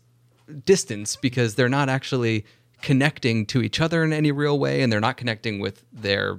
distance 0.65 1.15
because 1.15 1.55
they're 1.55 1.69
not 1.69 1.89
actually 1.89 2.45
connecting 2.81 3.45
to 3.47 3.61
each 3.61 3.79
other 3.79 4.03
in 4.03 4.11
any 4.13 4.31
real 4.31 4.59
way 4.59 4.81
and 4.81 4.91
they're 4.91 4.99
not 4.99 5.17
connecting 5.17 5.59
with 5.59 5.83
their 5.91 6.37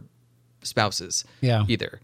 spouses 0.63 1.25
Yeah. 1.41 1.65
either 1.69 2.01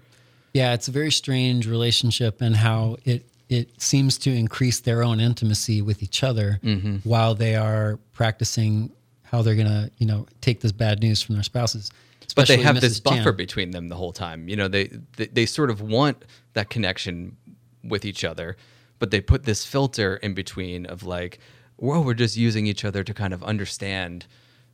Yeah, 0.53 0.75
it's 0.75 0.89
a 0.89 0.91
very 0.91 1.13
strange 1.13 1.67
relationship 1.69 2.41
and 2.41 2.57
how 2.57 2.97
it 3.05 3.27
it 3.49 3.81
seems 3.83 4.17
to 4.19 4.31
increase 4.31 4.79
their 4.81 5.03
own 5.03 5.19
intimacy 5.21 5.83
with 5.83 6.03
each 6.05 6.23
other 6.23 6.61
mm-hmm. 6.63 6.97
while 7.09 7.35
they 7.35 7.57
are 7.57 7.99
practicing 8.13 8.93
how 9.25 9.43
they're 9.43 9.55
gonna 9.57 9.91
you 9.99 10.07
know 10.07 10.27
take 10.41 10.61
this 10.61 10.73
bad 10.73 11.01
news 11.01 11.21
from 11.23 11.35
their 11.37 11.43
spouses. 11.45 11.91
but 12.37 12.47
they 12.49 12.59
have 12.59 12.77
Mrs. 12.77 12.81
this 12.81 13.01
buffer 13.01 13.25
Chan. 13.25 13.37
between 13.37 13.71
them 13.73 13.89
the 13.89 13.97
whole 13.97 14.13
time. 14.13 14.49
You 14.49 14.57
know, 14.57 14.69
they, 14.69 14.85
they 15.17 15.27
they 15.27 15.47
sort 15.47 15.71
of 15.71 15.81
want 15.81 16.25
that 16.55 16.71
connection 16.71 17.37
with 17.83 18.05
each 18.05 18.25
other, 18.25 18.57
but 18.99 19.11
they 19.11 19.21
put 19.21 19.45
this 19.45 19.65
filter 19.65 20.17
in 20.17 20.35
between 20.35 20.87
of 20.87 21.03
like, 21.03 21.39
well, 21.77 22.05
we're 22.05 22.15
just 22.15 22.37
using 22.37 22.67
each 22.67 22.85
other 22.85 23.03
to 23.03 23.15
kind 23.15 23.33
of 23.33 23.43
understand 23.43 24.27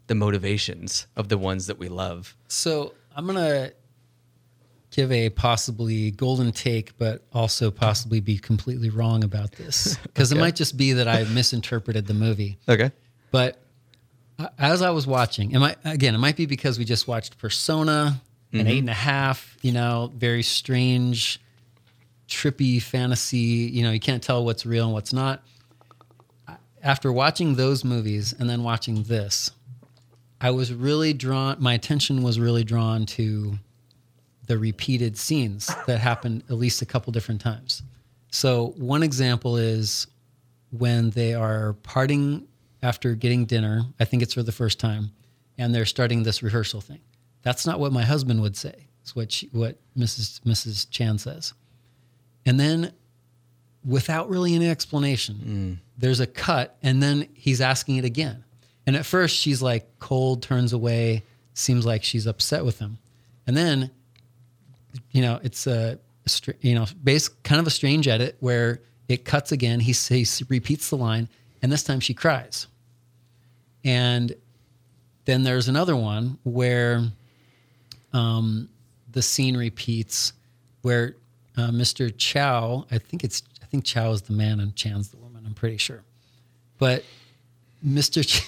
the 0.09 0.15
motivations 0.15 1.07
of 1.17 1.29
the 1.29 1.39
ones 1.39 1.67
that 1.67 1.79
we 1.79 1.89
love. 1.89 2.37
So 2.49 2.95
I'm 3.15 3.27
gonna 3.27 3.73
give 4.91 5.13
a 5.13 5.31
possibly 5.31 6.11
golden 6.11 6.53
take, 6.53 6.97
but 6.99 7.23
also 7.33 7.71
possibly 7.71 8.21
be 8.21 8.39
completely 8.39 8.91
wrong 8.91 9.25
about 9.25 9.53
this 9.53 9.97
because 10.03 10.33
it 10.33 10.39
might 10.39 10.57
just 10.57 10.77
be 10.77 10.93
that 10.95 11.09
I 11.09 11.25
misinterpreted 11.25 12.07
the 12.07 12.15
movie. 12.15 12.59
Okay. 12.69 12.91
But 13.31 13.61
as 14.59 14.83
I 14.83 14.91
was 14.91 15.07
watching, 15.07 15.53
it 15.53 15.59
might 15.59 15.77
again, 15.85 16.15
it 16.15 16.19
might 16.19 16.37
be 16.37 16.47
because 16.47 16.79
we 16.79 16.85
just 16.85 17.09
watched 17.09 17.39
Persona, 17.39 18.21
an 18.53 18.59
mm-hmm. 18.59 18.69
eight 18.69 18.79
and 18.79 18.91
a 18.91 18.95
half, 18.95 19.57
you 19.63 19.73
know, 19.73 20.13
very 20.15 20.43
strange, 20.43 21.41
trippy 22.29 22.81
fantasy. 22.81 23.39
You 23.39 23.83
know, 23.85 23.91
you 23.93 24.01
can't 24.01 24.23
tell 24.23 24.45
what's 24.45 24.67
real 24.67 24.85
and 24.85 24.93
what's 24.93 25.13
not. 25.13 25.43
After 26.83 27.13
watching 27.13 27.55
those 27.55 27.85
movies 27.85 28.33
and 28.39 28.49
then 28.49 28.63
watching 28.63 29.03
this, 29.05 29.51
I 30.41 30.51
was 30.51 30.73
really 30.73 31.13
drawn. 31.13 31.57
My 31.59 31.75
attention 31.75 32.23
was 32.23 32.39
really 32.39 32.65
drawn 32.65 33.07
to 33.07 33.59
the 34.47 34.59
repeated 34.59 35.17
scenes 35.17 35.71
that 35.87 35.99
happened 35.99 36.45
at 36.49 36.57
least 36.57 36.83
a 36.83 36.87
couple 36.87 37.13
different 37.13 37.41
times. 37.41 37.83
So 38.31 38.75
one 38.77 39.03
example 39.03 39.57
is 39.57 40.07
when 40.71 41.11
they 41.11 41.35
are 41.35 41.73
parting 41.83 42.47
after 42.83 43.15
getting 43.15 43.47
dinner. 43.47 43.85
I 43.99 44.05
think 44.05 44.23
it's 44.23 44.35
for 44.35 44.43
the 44.43 44.53
first 44.53 44.79
time, 44.79 45.11
and 45.59 45.75
they're 45.75 45.87
starting 45.87 46.23
this 46.23 46.43
rehearsal 46.43 46.81
thing. 46.81 47.01
That's 47.43 47.67
not 47.67 47.81
what 47.81 47.93
my 47.93 48.03
husband 48.03 48.43
would 48.43 48.57
say. 48.57 48.87
It's 49.03 49.17
what 49.17 49.33
she, 49.33 49.49
what 49.53 49.79
Mrs. 49.97 50.41
Mrs. 50.41 50.89
Chan 50.91 51.19
says. 51.19 51.55
And 52.47 52.59
then, 52.59 52.93
without 53.85 54.31
really 54.31 54.55
any 54.55 54.71
explanation, 54.71 55.81
there's 55.99 56.21
a 56.21 56.27
cut, 56.27 56.77
and 56.83 57.03
then 57.03 57.29
he's 57.35 57.61
asking 57.61 57.97
it 57.97 58.05
again. 58.07 58.45
And 58.87 58.97
at 58.97 59.05
first, 59.05 59.37
she's 59.37 59.61
like 59.61 59.99
cold, 59.99 60.43
turns 60.43 60.73
away, 60.73 61.25
seems 61.53 61.85
like 61.85 62.05
she's 62.05 62.27
upset 62.27 62.65
with 62.65 62.79
him, 62.79 62.99
and 63.47 63.55
then 63.57 63.91
you 65.13 65.23
know, 65.23 65.41
it's 65.43 65.67
a, 65.67 65.99
you 66.61 66.75
know, 66.75 66.87
base 67.03 67.29
kind 67.29 67.61
of 67.61 67.67
a 67.67 67.71
strange 67.71 68.09
edit 68.09 68.37
where 68.41 68.81
it 69.09 69.25
cuts 69.25 69.53
again. 69.53 69.81
He, 69.81 69.93
he 69.93 70.27
repeats 70.49 70.91
the 70.91 70.97
line, 70.97 71.29
and 71.63 71.71
this 71.71 71.83
time 71.83 72.01
she 72.01 72.15
cries. 72.15 72.67
And 73.85 74.35
then 75.25 75.43
there's 75.43 75.69
another 75.69 75.97
one 75.97 76.39
where 76.45 77.05
um, 78.13 78.69
the 79.11 79.23
scene 79.23 79.57
repeats 79.57 80.33
where 80.83 81.17
uh, 81.57 81.69
Mr. 81.71 82.13
Chow, 82.17 82.87
I 82.91 82.99
think 82.99 83.25
it's, 83.25 83.43
I 83.63 83.67
think 83.67 83.85
Chow 83.85 84.11
is 84.13 84.23
the 84.23 84.33
man 84.33 84.61
and 84.61 84.75
Chan's 84.77 85.09
the 85.09 85.17
woman. 85.17 85.45
I'm 85.47 85.55
pretty 85.55 85.77
sure, 85.79 86.03
but 86.79 87.05
Mr. 87.85 88.27
Ch- 88.27 88.45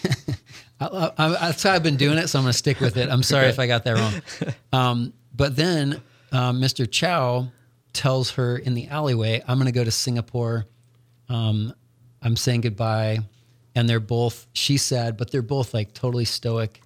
I, 0.80 1.10
I, 1.18 1.52
how 1.52 1.72
I've 1.72 1.82
been 1.82 1.96
doing 1.96 2.18
it, 2.18 2.28
so 2.28 2.38
I'm 2.38 2.44
going 2.44 2.52
to 2.52 2.58
stick 2.58 2.80
with 2.80 2.96
it. 2.96 3.08
I'm 3.08 3.22
sorry 3.22 3.48
if 3.48 3.58
I 3.58 3.66
got 3.66 3.84
that 3.84 3.96
wrong. 3.96 4.54
Um, 4.72 5.12
but 5.34 5.56
then 5.56 6.00
uh, 6.32 6.52
Mr. 6.52 6.90
Chow 6.90 7.48
tells 7.92 8.30
her 8.32 8.56
in 8.58 8.74
the 8.74 8.86
alleyway, 8.88 9.42
"I'm 9.46 9.58
going 9.58 9.66
to 9.66 9.72
go 9.72 9.84
to 9.84 9.90
Singapore. 9.90 10.66
Um, 11.28 11.74
I'm 12.22 12.36
saying 12.36 12.62
goodbye." 12.62 13.18
And 13.74 13.88
they're 13.88 14.00
both. 14.00 14.46
She's 14.54 14.82
sad, 14.82 15.16
but 15.16 15.30
they're 15.30 15.42
both 15.42 15.72
like 15.72 15.94
totally 15.94 16.24
stoic, 16.24 16.80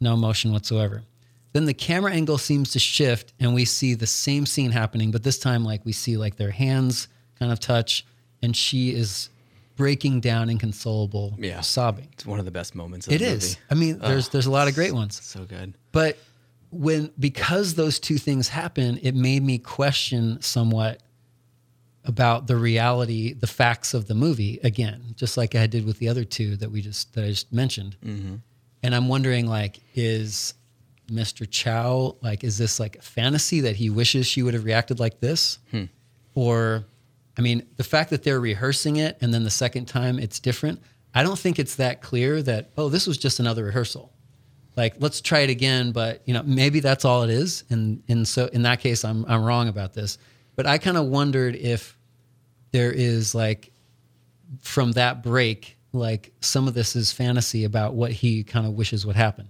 no 0.00 0.12
emotion 0.14 0.52
whatsoever. 0.52 1.02
Then 1.54 1.64
the 1.66 1.72
camera 1.74 2.12
angle 2.12 2.36
seems 2.36 2.72
to 2.72 2.78
shift, 2.78 3.32
and 3.40 3.54
we 3.54 3.64
see 3.64 3.94
the 3.94 4.06
same 4.08 4.44
scene 4.44 4.72
happening, 4.72 5.10
but 5.12 5.22
this 5.22 5.38
time, 5.38 5.64
like 5.64 5.84
we 5.86 5.92
see 5.92 6.16
like 6.16 6.36
their 6.36 6.50
hands 6.50 7.08
kind 7.38 7.50
of 7.52 7.60
touch, 7.60 8.04
and 8.42 8.54
she 8.56 8.90
is 8.92 9.30
breaking 9.76 10.20
down 10.20 10.50
inconsolable, 10.50 11.34
Yeah. 11.38 11.60
sobbing. 11.60 12.08
It's 12.12 12.26
one 12.26 12.38
of 12.40 12.44
the 12.44 12.50
best 12.50 12.74
moments. 12.74 13.06
Of 13.06 13.12
It 13.14 13.18
the 13.20 13.26
is. 13.26 13.56
I 13.70 13.74
mean, 13.74 13.98
there's 14.00 14.28
there's 14.28 14.46
a 14.46 14.50
lot 14.50 14.68
of 14.68 14.74
great 14.74 14.92
ones, 14.92 15.20
So 15.22 15.44
good. 15.44 15.74
but 15.92 16.18
when 16.70 17.10
because 17.20 17.74
those 17.74 18.00
two 18.00 18.18
things 18.18 18.48
happen, 18.48 18.98
it 19.02 19.14
made 19.14 19.42
me 19.44 19.58
question 19.58 20.42
somewhat 20.42 21.00
about 22.04 22.48
the 22.48 22.56
reality, 22.56 23.32
the 23.32 23.46
facts 23.46 23.94
of 23.94 24.08
the 24.08 24.14
movie 24.14 24.58
again, 24.64 25.14
just 25.16 25.36
like 25.36 25.54
I 25.54 25.66
did 25.68 25.86
with 25.86 25.98
the 26.00 26.08
other 26.08 26.24
two 26.24 26.56
that 26.56 26.70
we 26.72 26.82
just 26.82 27.14
that 27.14 27.24
I 27.24 27.28
just 27.28 27.52
mentioned. 27.52 27.96
Mm-hmm. 28.04 28.34
And 28.82 28.94
I'm 28.94 29.08
wondering, 29.08 29.46
like, 29.46 29.78
is 29.94 30.52
Mr. 31.08 31.46
Chow 31.48 32.16
like, 32.22 32.44
is 32.44 32.58
this 32.58 32.80
like 32.80 32.96
a 32.96 33.02
fantasy 33.02 33.60
that 33.60 33.76
he 33.76 33.90
wishes 33.90 34.26
she 34.26 34.42
would 34.42 34.54
have 34.54 34.64
reacted 34.64 35.00
like 35.00 35.20
this, 35.20 35.58
hmm. 35.70 35.84
or 36.34 36.84
I 37.36 37.42
mean, 37.42 37.66
the 37.76 37.84
fact 37.84 38.10
that 38.10 38.22
they're 38.22 38.40
rehearsing 38.40 38.96
it 38.96 39.18
and 39.20 39.34
then 39.34 39.44
the 39.44 39.50
second 39.50 39.86
time 39.86 40.18
it's 40.18 40.38
different, 40.38 40.80
I 41.14 41.22
don't 41.22 41.38
think 41.38 41.58
it's 41.58 41.76
that 41.76 42.00
clear 42.00 42.42
that, 42.42 42.70
oh, 42.76 42.88
this 42.88 43.06
was 43.06 43.18
just 43.18 43.40
another 43.40 43.64
rehearsal. 43.64 44.12
Like, 44.76 44.94
let's 44.98 45.20
try 45.20 45.40
it 45.40 45.50
again, 45.50 45.92
but 45.92 46.22
you 46.24 46.34
know, 46.34 46.42
maybe 46.44 46.80
that's 46.80 47.04
all 47.04 47.22
it 47.22 47.30
is. 47.30 47.64
And 47.70 48.02
and 48.08 48.26
so 48.26 48.46
in 48.46 48.62
that 48.62 48.80
case, 48.80 49.04
I'm 49.04 49.24
I'm 49.26 49.44
wrong 49.44 49.68
about 49.68 49.94
this. 49.94 50.18
But 50.56 50.66
I 50.66 50.78
kind 50.78 50.96
of 50.96 51.06
wondered 51.06 51.54
if 51.54 51.96
there 52.72 52.92
is 52.92 53.34
like 53.34 53.70
from 54.60 54.92
that 54.92 55.22
break, 55.22 55.76
like 55.92 56.32
some 56.40 56.66
of 56.66 56.74
this 56.74 56.96
is 56.96 57.12
fantasy 57.12 57.64
about 57.64 57.94
what 57.94 58.10
he 58.10 58.42
kind 58.42 58.66
of 58.66 58.72
wishes 58.72 59.06
would 59.06 59.16
happen. 59.16 59.48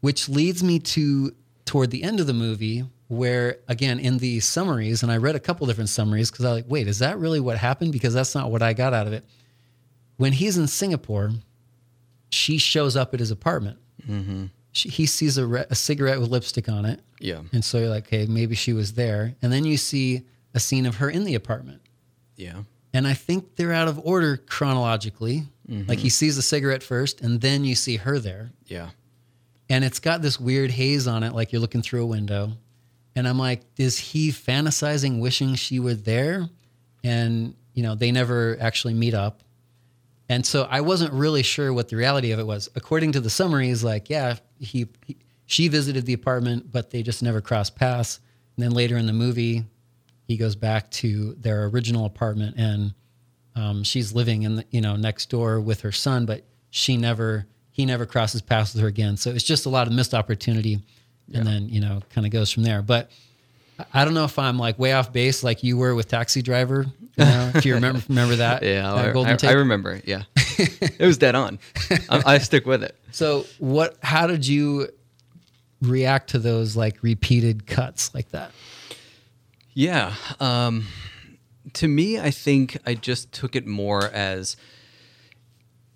Which 0.00 0.28
leads 0.28 0.62
me 0.62 0.78
to 0.78 1.34
toward 1.66 1.90
the 1.90 2.02
end 2.02 2.20
of 2.20 2.26
the 2.26 2.32
movie, 2.32 2.84
where 3.08 3.58
again 3.68 3.98
in 3.98 4.18
the 4.18 4.40
summaries, 4.40 5.02
and 5.02 5.12
I 5.12 5.18
read 5.18 5.36
a 5.36 5.40
couple 5.40 5.66
different 5.66 5.90
summaries 5.90 6.30
because 6.30 6.44
I 6.44 6.52
like, 6.52 6.64
wait, 6.68 6.88
is 6.88 7.00
that 7.00 7.18
really 7.18 7.40
what 7.40 7.58
happened? 7.58 7.92
Because 7.92 8.14
that's 8.14 8.34
not 8.34 8.50
what 8.50 8.62
I 8.62 8.72
got 8.72 8.94
out 8.94 9.06
of 9.06 9.12
it. 9.12 9.24
When 10.16 10.32
he's 10.32 10.58
in 10.58 10.66
Singapore, 10.66 11.32
she 12.30 12.58
shows 12.58 12.96
up 12.96 13.14
at 13.14 13.20
his 13.20 13.30
apartment. 13.30 13.78
Mm-hmm. 14.08 14.46
She, 14.72 14.88
he 14.88 15.06
sees 15.06 15.36
a, 15.38 15.46
re- 15.46 15.64
a 15.68 15.74
cigarette 15.74 16.20
with 16.20 16.30
lipstick 16.30 16.68
on 16.68 16.84
it. 16.84 17.00
Yeah. 17.18 17.40
And 17.52 17.64
so 17.64 17.78
you're 17.78 17.88
like, 17.88 18.06
okay, 18.06 18.26
maybe 18.26 18.54
she 18.54 18.72
was 18.72 18.94
there. 18.94 19.34
And 19.42 19.52
then 19.52 19.64
you 19.64 19.76
see 19.76 20.22
a 20.54 20.60
scene 20.60 20.86
of 20.86 20.96
her 20.96 21.10
in 21.10 21.24
the 21.24 21.34
apartment. 21.34 21.82
Yeah. 22.36 22.62
And 22.92 23.06
I 23.06 23.14
think 23.14 23.56
they're 23.56 23.72
out 23.72 23.88
of 23.88 24.00
order 24.04 24.36
chronologically. 24.36 25.44
Mm-hmm. 25.68 25.88
Like 25.88 25.98
he 25.98 26.08
sees 26.08 26.36
the 26.36 26.42
cigarette 26.42 26.82
first, 26.82 27.20
and 27.20 27.40
then 27.40 27.64
you 27.64 27.74
see 27.74 27.96
her 27.96 28.18
there. 28.18 28.50
Yeah. 28.66 28.90
And 29.70 29.84
it's 29.84 30.00
got 30.00 30.20
this 30.20 30.38
weird 30.38 30.70
haze 30.70 31.06
on 31.06 31.22
it, 31.22 31.32
like 31.32 31.52
you're 31.52 31.60
looking 31.60 31.80
through 31.80 32.02
a 32.02 32.06
window. 32.06 32.52
And 33.14 33.26
I'm 33.26 33.38
like, 33.38 33.62
is 33.76 33.98
he 33.98 34.30
fantasizing, 34.30 35.20
wishing 35.20 35.54
she 35.54 35.78
were 35.78 35.94
there? 35.94 36.48
And, 37.04 37.54
you 37.72 37.82
know, 37.82 37.94
they 37.94 38.12
never 38.12 38.58
actually 38.60 38.94
meet 38.94 39.14
up. 39.14 39.42
And 40.28 40.44
so 40.44 40.66
I 40.68 40.80
wasn't 40.80 41.12
really 41.12 41.42
sure 41.42 41.72
what 41.72 41.88
the 41.88 41.96
reality 41.96 42.32
of 42.32 42.38
it 42.38 42.46
was. 42.46 42.68
According 42.74 43.12
to 43.12 43.20
the 43.20 43.30
summaries, 43.30 43.82
like, 43.82 44.10
yeah, 44.10 44.36
he, 44.58 44.88
he 45.06 45.16
she 45.46 45.66
visited 45.66 46.06
the 46.06 46.12
apartment, 46.12 46.70
but 46.70 46.90
they 46.90 47.02
just 47.02 47.24
never 47.24 47.40
crossed 47.40 47.74
paths. 47.74 48.20
And 48.56 48.64
then 48.64 48.70
later 48.72 48.96
in 48.96 49.06
the 49.06 49.12
movie, 49.12 49.64
he 50.28 50.36
goes 50.36 50.54
back 50.54 50.88
to 50.92 51.34
their 51.34 51.64
original 51.64 52.06
apartment 52.06 52.54
and 52.56 52.94
um, 53.56 53.82
she's 53.82 54.12
living 54.12 54.44
in 54.44 54.56
the, 54.56 54.64
you 54.70 54.80
know 54.80 54.94
next 54.94 55.28
door 55.28 55.60
with 55.60 55.80
her 55.80 55.90
son, 55.90 56.26
but 56.26 56.44
she 56.70 56.96
never 56.96 57.46
he 57.72 57.86
never 57.86 58.06
crosses 58.06 58.42
paths 58.42 58.74
with 58.74 58.82
her 58.82 58.88
again. 58.88 59.16
So 59.16 59.30
it's 59.30 59.44
just 59.44 59.66
a 59.66 59.68
lot 59.68 59.86
of 59.86 59.92
missed 59.92 60.14
opportunity, 60.14 60.80
and 61.32 61.46
then 61.46 61.68
you 61.68 61.80
know 61.80 62.00
kind 62.10 62.26
of 62.26 62.32
goes 62.32 62.50
from 62.50 62.62
there. 62.64 62.82
But 62.82 63.10
I- 63.94 64.04
don't 64.04 64.14
know 64.14 64.24
if 64.24 64.38
I'm 64.38 64.58
like 64.58 64.78
way 64.78 64.92
off 64.92 65.12
base 65.12 65.42
like 65.42 65.62
you 65.62 65.76
were 65.76 65.94
with 65.94 66.08
Taxi 66.08 66.42
Driver. 66.42 66.86
You 67.16 67.24
know, 67.24 67.52
if 67.54 67.64
you 67.66 67.74
remember 67.74 68.02
remember 68.08 68.36
that, 68.36 68.62
Yeah. 68.62 68.82
that 69.12 69.44
I, 69.44 69.48
I. 69.48 69.50
I 69.50 69.54
remember. 69.56 70.00
Yeah. 70.04 70.22
it 70.58 71.00
was 71.00 71.18
dead 71.18 71.34
on. 71.34 71.58
I, 72.08 72.22
I 72.34 72.38
stick 72.38 72.66
with 72.66 72.82
it. 72.82 72.96
so 73.10 73.46
what? 73.58 73.96
How 74.02 74.26
did 74.26 74.46
you 74.46 74.88
react 75.82 76.30
to 76.30 76.38
those 76.38 76.76
like 76.76 77.02
repeated 77.02 77.66
cuts 77.66 78.14
like 78.14 78.30
that? 78.30 78.52
Yeah. 79.72 80.14
Um, 80.40 80.86
to 81.74 81.88
me, 81.88 82.18
I 82.18 82.30
think 82.30 82.76
I 82.86 82.94
just 82.94 83.32
took 83.32 83.54
it 83.56 83.66
more 83.66 84.04
as 84.06 84.56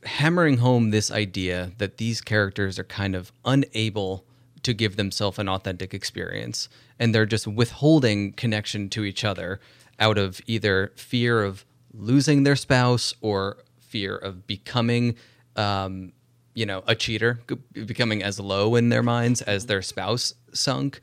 hammering 0.05 0.59
home 0.59 0.91
this 0.91 1.11
idea 1.11 1.73
that 1.79 1.99
these 1.99 2.21
characters 2.21 2.79
are 2.79 2.85
kind 2.85 3.15
of 3.15 3.33
unable 3.45 4.25
to 4.63 4.73
give 4.73 4.97
themselves 4.97 5.39
an 5.39 5.49
authentic 5.49 5.93
experience 5.93 6.69
and 6.99 7.15
they're 7.15 7.27
just 7.27 7.47
withholding 7.47 8.33
connection 8.33 8.89
to 8.89 9.05
each 9.05 9.25
other 9.25 9.61
out 10.01 10.17
of 10.19 10.41
either 10.47 10.93
fear 10.97 11.43
of 11.43 11.65
losing 11.93 12.43
their 12.45 12.57
spouse 12.57 13.15
or 13.21 13.59
fear 13.79 14.17
of 14.17 14.47
becoming 14.47 15.15
um, 15.57 16.13
you 16.55 16.65
know 16.65 16.83
a 16.87 16.95
cheater 16.95 17.41
becoming 17.73 18.23
as 18.23 18.41
low 18.41 18.75
in 18.75 18.89
their 18.89 19.03
minds 19.03 19.43
as 19.43 19.67
their 19.67 19.83
spouse 19.83 20.35
sunk 20.53 21.01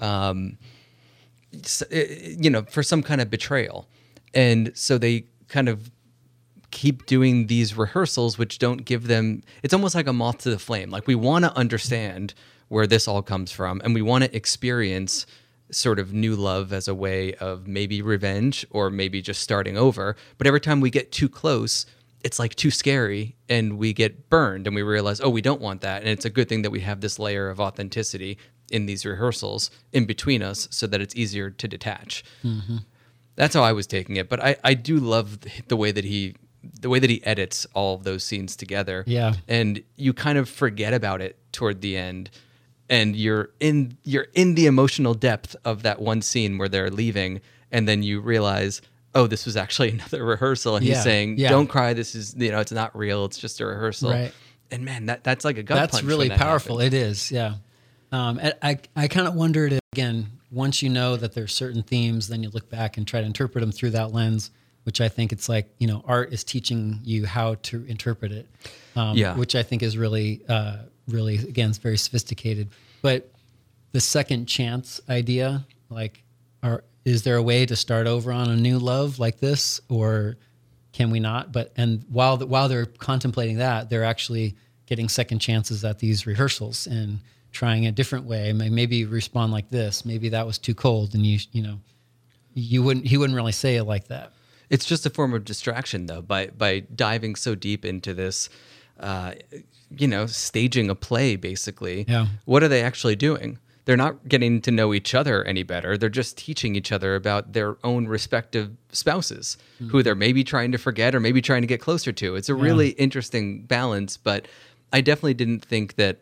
um, 0.00 0.58
eh, 1.90 2.34
you 2.38 2.50
know, 2.50 2.62
for 2.62 2.82
some 2.82 3.02
kind 3.02 3.20
of 3.20 3.30
betrayal. 3.30 3.88
And 4.34 4.72
so 4.74 4.98
they 4.98 5.24
kind 5.48 5.68
of 5.68 5.90
keep 6.70 7.06
doing 7.06 7.46
these 7.46 7.76
rehearsals, 7.76 8.38
which 8.38 8.58
don't 8.58 8.84
give 8.84 9.06
them, 9.06 9.42
it's 9.62 9.74
almost 9.74 9.94
like 9.94 10.06
a 10.06 10.12
moth 10.12 10.38
to 10.38 10.50
the 10.50 10.58
flame. 10.58 10.90
Like 10.90 11.06
we 11.06 11.14
want 11.14 11.44
to 11.44 11.56
understand 11.56 12.34
where 12.68 12.86
this 12.86 13.08
all 13.08 13.22
comes 13.22 13.50
from 13.50 13.80
and 13.84 13.94
we 13.94 14.02
want 14.02 14.24
to 14.24 14.34
experience 14.36 15.26
sort 15.70 15.98
of 15.98 16.12
new 16.12 16.34
love 16.34 16.72
as 16.72 16.88
a 16.88 16.94
way 16.94 17.34
of 17.34 17.66
maybe 17.66 18.02
revenge 18.02 18.66
or 18.70 18.90
maybe 18.90 19.22
just 19.22 19.40
starting 19.40 19.76
over. 19.76 20.16
But 20.38 20.46
every 20.46 20.60
time 20.60 20.80
we 20.80 20.90
get 20.90 21.12
too 21.12 21.28
close, 21.28 21.86
it's 22.22 22.38
like 22.38 22.54
too 22.54 22.70
scary 22.70 23.36
and 23.48 23.78
we 23.78 23.92
get 23.92 24.28
burned 24.28 24.66
and 24.66 24.76
we 24.76 24.82
realize, 24.82 25.20
oh, 25.20 25.30
we 25.30 25.42
don't 25.42 25.60
want 25.60 25.80
that. 25.82 26.02
And 26.02 26.10
it's 26.10 26.24
a 26.24 26.30
good 26.30 26.48
thing 26.48 26.62
that 26.62 26.70
we 26.70 26.80
have 26.80 27.00
this 27.00 27.18
layer 27.18 27.48
of 27.48 27.60
authenticity 27.60 28.38
in 28.70 28.86
these 28.86 29.04
rehearsals 29.04 29.70
in 29.92 30.04
between 30.04 30.42
us 30.42 30.68
so 30.70 30.86
that 30.86 31.00
it's 31.00 31.16
easier 31.16 31.50
to 31.50 31.68
detach. 31.68 32.24
Mm-hmm. 32.44 32.78
That's 33.36 33.54
how 33.54 33.62
I 33.62 33.72
was 33.72 33.86
taking 33.86 34.16
it. 34.16 34.28
But 34.28 34.42
I, 34.42 34.56
I 34.62 34.74
do 34.74 34.98
love 34.98 35.38
the 35.68 35.76
way 35.76 35.92
that 35.92 36.04
he 36.04 36.34
the 36.80 36.88
way 36.88 36.98
that 36.98 37.10
he 37.10 37.24
edits 37.24 37.66
all 37.74 37.94
of 37.94 38.04
those 38.04 38.22
scenes 38.24 38.56
together. 38.56 39.04
Yeah. 39.06 39.34
And 39.48 39.82
you 39.96 40.12
kind 40.12 40.38
of 40.38 40.48
forget 40.48 40.92
about 40.94 41.20
it 41.22 41.38
toward 41.52 41.80
the 41.80 41.96
end 41.96 42.30
and 42.88 43.14
you're 43.16 43.50
in 43.60 43.96
you're 44.04 44.26
in 44.34 44.54
the 44.56 44.66
emotional 44.66 45.14
depth 45.14 45.54
of 45.64 45.82
that 45.84 46.00
one 46.00 46.20
scene 46.22 46.58
where 46.58 46.68
they're 46.68 46.90
leaving 46.90 47.40
and 47.72 47.86
then 47.88 48.02
you 48.02 48.20
realize 48.20 48.82
oh 49.14 49.26
this 49.26 49.46
was 49.46 49.56
actually 49.56 49.90
another 49.98 50.24
rehearsal 50.24 50.76
and 50.76 50.84
Yeah, 50.84 50.94
he's 50.94 51.02
saying 51.04 51.38
yeah. 51.38 51.50
don't 51.50 51.66
cry 51.68 51.92
this 51.94 52.14
is 52.14 52.34
you 52.36 52.50
know 52.50 52.58
it's 52.60 52.72
not 52.72 52.96
real 52.96 53.24
it's 53.24 53.38
just 53.38 53.60
a 53.60 53.66
rehearsal 53.66 54.10
Right. 54.10 54.32
and 54.70 54.84
man 54.84 55.06
that 55.06 55.22
that's 55.24 55.44
like 55.44 55.56
a 55.58 55.62
gut 55.62 55.78
That's 55.90 56.02
really 56.02 56.28
that 56.28 56.38
powerful. 56.38 56.78
happens. 56.78 56.94
It 56.94 56.98
is, 56.98 57.30
yeah. 57.32 57.54
Um, 58.12 58.38
and 58.40 58.54
I 58.62 58.78
I 58.96 59.06
kind 59.08 59.26
of 59.28 59.34
wondered 59.34 59.72
if, 59.72 59.80
again 59.92 60.26
once 60.50 60.82
you 60.82 60.88
know 60.88 61.16
that 61.16 61.32
there's 61.32 61.54
certain 61.54 61.84
themes, 61.84 62.26
then 62.26 62.42
you 62.42 62.50
look 62.50 62.68
back 62.68 62.96
and 62.96 63.06
try 63.06 63.20
to 63.20 63.26
interpret 63.26 63.60
them 63.62 63.70
through 63.70 63.90
that 63.90 64.12
lens. 64.12 64.50
Which 64.84 65.00
I 65.00 65.08
think 65.08 65.32
it's 65.32 65.48
like 65.48 65.68
you 65.78 65.86
know 65.86 66.02
art 66.06 66.32
is 66.32 66.42
teaching 66.44 67.00
you 67.04 67.26
how 67.26 67.54
to 67.56 67.84
interpret 67.86 68.32
it. 68.32 68.46
Um, 68.96 69.16
Yeah. 69.16 69.36
Which 69.36 69.54
I 69.54 69.62
think 69.62 69.82
is 69.82 69.96
really 69.98 70.40
uh, 70.48 70.78
really 71.08 71.36
again 71.36 71.68
it's 71.70 71.78
very 71.78 71.98
sophisticated. 71.98 72.68
But 73.02 73.30
the 73.92 74.00
second 74.00 74.46
chance 74.46 75.00
idea, 75.08 75.66
like, 75.90 76.22
are 76.62 76.84
is 77.04 77.22
there 77.22 77.36
a 77.36 77.42
way 77.42 77.66
to 77.66 77.76
start 77.76 78.06
over 78.06 78.32
on 78.32 78.48
a 78.50 78.56
new 78.56 78.78
love 78.78 79.18
like 79.18 79.38
this, 79.38 79.80
or 79.88 80.36
can 80.92 81.10
we 81.10 81.20
not? 81.20 81.50
But 81.52 81.72
and 81.76 82.04
while 82.08 82.36
the, 82.36 82.46
while 82.46 82.68
they're 82.68 82.86
contemplating 82.86 83.58
that, 83.58 83.90
they're 83.90 84.04
actually 84.04 84.54
getting 84.86 85.08
second 85.08 85.38
chances 85.40 85.84
at 85.84 85.98
these 85.98 86.26
rehearsals, 86.26 86.86
and 86.86 87.20
trying 87.52 87.86
a 87.86 87.92
different 87.92 88.24
way. 88.26 88.52
May- 88.52 88.68
Maybe 88.70 89.04
respond 89.04 89.52
like 89.52 89.68
this. 89.70 90.04
Maybe 90.04 90.28
that 90.30 90.46
was 90.46 90.58
too 90.58 90.74
cold, 90.74 91.14
and 91.14 91.24
you 91.26 91.38
you 91.52 91.62
know, 91.62 91.80
you 92.54 92.82
wouldn't 92.82 93.06
he 93.06 93.16
wouldn't 93.16 93.36
really 93.36 93.52
say 93.52 93.76
it 93.76 93.84
like 93.84 94.08
that. 94.08 94.32
It's 94.70 94.84
just 94.86 95.04
a 95.04 95.10
form 95.10 95.34
of 95.34 95.44
distraction, 95.44 96.06
though, 96.06 96.22
by 96.22 96.46
by 96.48 96.80
diving 96.94 97.34
so 97.36 97.54
deep 97.54 97.84
into 97.84 98.14
this, 98.14 98.48
uh, 98.98 99.34
you 99.96 100.06
know, 100.06 100.26
staging 100.26 100.88
a 100.88 100.94
play. 100.94 101.36
Basically, 101.36 102.06
Yeah. 102.08 102.28
What 102.44 102.62
are 102.62 102.68
they 102.68 102.82
actually 102.82 103.16
doing? 103.16 103.58
They're 103.86 103.96
not 103.96 104.28
getting 104.28 104.60
to 104.62 104.70
know 104.70 104.94
each 104.94 105.14
other 105.14 105.42
any 105.42 105.64
better. 105.64 105.98
They're 105.98 106.08
just 106.08 106.38
teaching 106.38 106.76
each 106.76 106.92
other 106.92 107.16
about 107.16 107.54
their 107.54 107.76
own 107.82 108.06
respective 108.06 108.70
spouses, 108.92 109.56
who 109.88 110.02
they're 110.02 110.14
maybe 110.14 110.44
trying 110.44 110.70
to 110.72 110.78
forget 110.78 111.14
or 111.14 111.18
maybe 111.18 111.42
trying 111.42 111.62
to 111.62 111.66
get 111.66 111.80
closer 111.80 112.12
to. 112.12 112.36
It's 112.36 112.48
a 112.48 112.54
really 112.54 112.90
interesting 112.90 113.62
balance, 113.62 114.16
but 114.16 114.46
I 114.92 115.00
definitely 115.00 115.34
didn't 115.34 115.64
think 115.64 115.96
that 115.96 116.18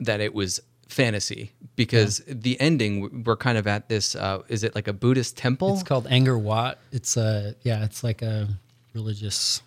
that 0.00 0.20
it 0.20 0.34
was 0.34 0.60
fantasy 0.90 1.52
because 1.76 2.22
the 2.26 2.60
ending 2.60 3.22
we're 3.24 3.36
kind 3.36 3.56
of 3.58 3.66
at 3.66 3.88
this 3.88 4.14
uh, 4.14 4.42
is 4.48 4.64
it 4.64 4.74
like 4.74 4.88
a 4.88 4.92
buddhist 4.92 5.36
temple 5.36 5.74
It's 5.74 5.82
called 5.82 6.06
Angkor 6.06 6.40
Wat. 6.40 6.78
It's 6.92 7.16
a 7.16 7.54
yeah, 7.62 7.84
it's 7.84 8.02
like 8.04 8.22
a 8.22 8.48
religious. 8.94 9.62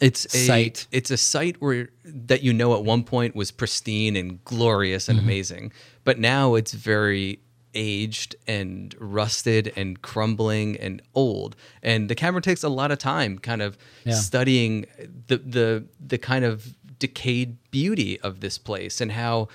it's 0.00 0.26
a 0.34 0.46
site. 0.46 0.86
it's 0.92 1.10
a 1.10 1.16
site 1.16 1.56
where 1.60 1.88
that 2.04 2.42
you 2.42 2.52
know 2.52 2.74
at 2.74 2.84
one 2.84 3.02
point 3.04 3.34
was 3.34 3.50
pristine 3.50 4.14
and 4.16 4.44
glorious 4.44 5.08
and 5.08 5.18
amazing 5.18 5.72
but 6.04 6.18
now 6.18 6.54
it's 6.54 6.72
very 6.72 7.38
aged 7.74 8.36
and 8.46 8.94
rusted 8.98 9.72
and 9.76 10.00
crumbling 10.02 10.76
and 10.78 11.00
old 11.14 11.56
and 11.82 12.08
the 12.10 12.14
camera 12.14 12.40
takes 12.42 12.62
a 12.62 12.68
lot 12.68 12.90
of 12.90 12.98
time 12.98 13.38
kind 13.38 13.62
of 13.62 13.76
Yeah. 14.04 14.14
studying 14.14 14.86
the 15.28 15.38
the 15.38 15.84
the 16.06 16.18
kind 16.18 16.44
of 16.44 16.74
decayed 16.98 17.56
beauty 17.70 18.18
of 18.20 18.40
this 18.40 18.56
place 18.58 19.00
and 19.02 19.12
how 19.12 19.48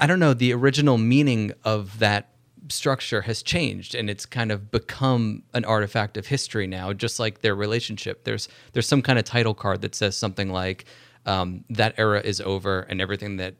I 0.00 0.06
don't 0.06 0.18
know, 0.18 0.34
the 0.34 0.52
original 0.54 0.98
meaning 0.98 1.52
of 1.64 1.98
that 1.98 2.30
structure 2.68 3.22
has 3.22 3.42
changed 3.42 3.94
and 3.94 4.08
it's 4.08 4.24
kind 4.26 4.50
of 4.52 4.70
become 4.70 5.42
an 5.54 5.64
artifact 5.64 6.16
of 6.16 6.26
history 6.26 6.66
now, 6.66 6.92
just 6.92 7.18
like 7.18 7.40
their 7.40 7.54
relationship. 7.54 8.24
There's 8.24 8.48
there's 8.72 8.88
some 8.88 9.02
kind 9.02 9.18
of 9.18 9.24
title 9.24 9.54
card 9.54 9.82
that 9.82 9.94
says 9.94 10.16
something 10.16 10.50
like 10.50 10.84
um, 11.26 11.64
that 11.70 11.94
era 11.98 12.20
is 12.20 12.40
over 12.40 12.80
and 12.82 13.00
everything 13.00 13.36
that 13.36 13.54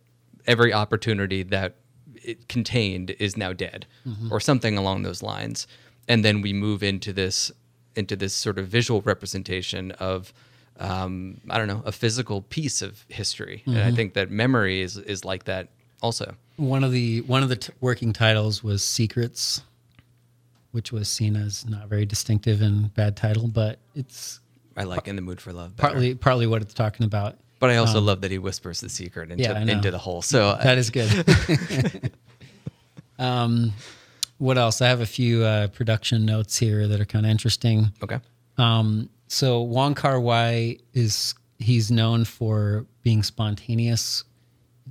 every 0.46 0.72
opportunity 0.72 1.42
that 1.44 1.76
it 2.14 2.48
contained 2.48 3.10
is 3.18 3.36
now 3.36 3.52
dead 3.52 3.86
or 4.30 4.40
something 4.40 4.76
along 4.78 5.02
those 5.02 5.22
lines. 5.22 5.66
And 6.08 6.24
then 6.24 6.40
we 6.40 6.52
move 6.52 6.82
into 6.82 7.12
this 7.12 7.52
into 7.96 8.16
this 8.16 8.34
sort 8.34 8.58
of 8.58 8.66
visual 8.68 9.02
representation 9.02 9.90
of 9.92 10.32
um, 10.78 11.40
I 11.50 11.58
don't 11.58 11.68
know, 11.68 11.82
a 11.84 11.92
physical 11.92 12.40
piece 12.42 12.80
of 12.80 13.04
history. 13.08 13.62
And 13.66 13.78
I 13.80 13.92
think 13.92 14.14
that 14.14 14.30
memory 14.30 14.80
is 14.80 14.96
is 14.96 15.24
like 15.24 15.44
that 15.44 15.68
also. 16.02 16.34
One 16.56 16.84
of 16.84 16.92
the 16.92 17.20
one 17.22 17.42
of 17.42 17.48
the 17.48 17.56
t- 17.56 17.72
working 17.80 18.12
titles 18.12 18.62
was 18.62 18.82
Secrets, 18.84 19.62
which 20.72 20.92
was 20.92 21.08
seen 21.08 21.36
as 21.36 21.66
not 21.66 21.88
very 21.88 22.04
distinctive 22.06 22.60
and 22.62 22.92
bad 22.94 23.16
title, 23.16 23.48
but 23.48 23.78
it's 23.94 24.40
I 24.76 24.84
like 24.84 25.08
in 25.08 25.16
the 25.16 25.22
mood 25.22 25.40
for 25.40 25.52
love. 25.52 25.76
better. 25.76 25.88
partly 25.90 26.14
partly 26.14 26.46
what 26.46 26.62
it's 26.62 26.74
talking 26.74 27.04
about. 27.06 27.36
but 27.58 27.70
I 27.70 27.76
also 27.76 28.00
love 28.00 28.20
that 28.22 28.30
he 28.30 28.38
whispers 28.38 28.80
the 28.80 28.88
secret 28.88 29.30
into 29.30 29.42
Yeah, 29.44 29.58
into 29.60 29.90
the 29.90 29.98
hole. 29.98 30.22
So 30.22 30.58
That 30.62 30.78
is 30.78 30.90
good. 30.90 32.12
um, 33.18 33.72
what 34.38 34.56
else? 34.58 34.80
I 34.80 34.88
have 34.88 35.00
a 35.00 35.06
few 35.06 35.44
uh, 35.44 35.68
production 35.68 36.24
notes 36.24 36.56
here 36.58 36.88
that 36.88 37.00
are 37.00 37.04
kind 37.04 37.26
of 37.26 37.30
interesting. 37.30 37.92
okay, 38.02 38.18
Um, 38.58 39.08
so 39.28 39.60
Wong 39.62 39.94
Kar 39.94 40.18
Wai 40.20 40.78
is 40.94 41.34
he's 41.58 41.90
known 41.90 42.24
for 42.24 42.86
being 43.02 43.22
spontaneous, 43.22 44.24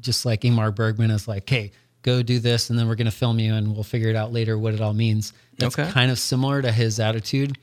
just 0.02 0.26
like 0.26 0.42
Ingmar 0.42 0.74
Bergman 0.74 1.12
is 1.12 1.28
like, 1.28 1.50
hey, 1.50 1.72
go 2.02 2.22
do 2.24 2.40
this, 2.40 2.70
and 2.70 2.78
then 2.80 2.88
we're 2.88 2.96
going 2.96 3.06
to 3.06 3.12
film 3.12 3.40
you, 3.40 3.54
and 3.54 3.74
we'll 3.74 3.84
figure 3.84 4.10
it 4.10 4.16
out 4.16 4.32
later 4.34 4.58
what 4.58 4.74
it 4.74 4.82
all 4.82 4.94
means. 4.94 5.34
That's 5.58 5.78
Okay. 5.78 5.92
kind 5.92 6.10
of 6.12 6.18
similar 6.20 6.62
to 6.62 6.72
his 6.72 7.00
attitude. 7.00 7.58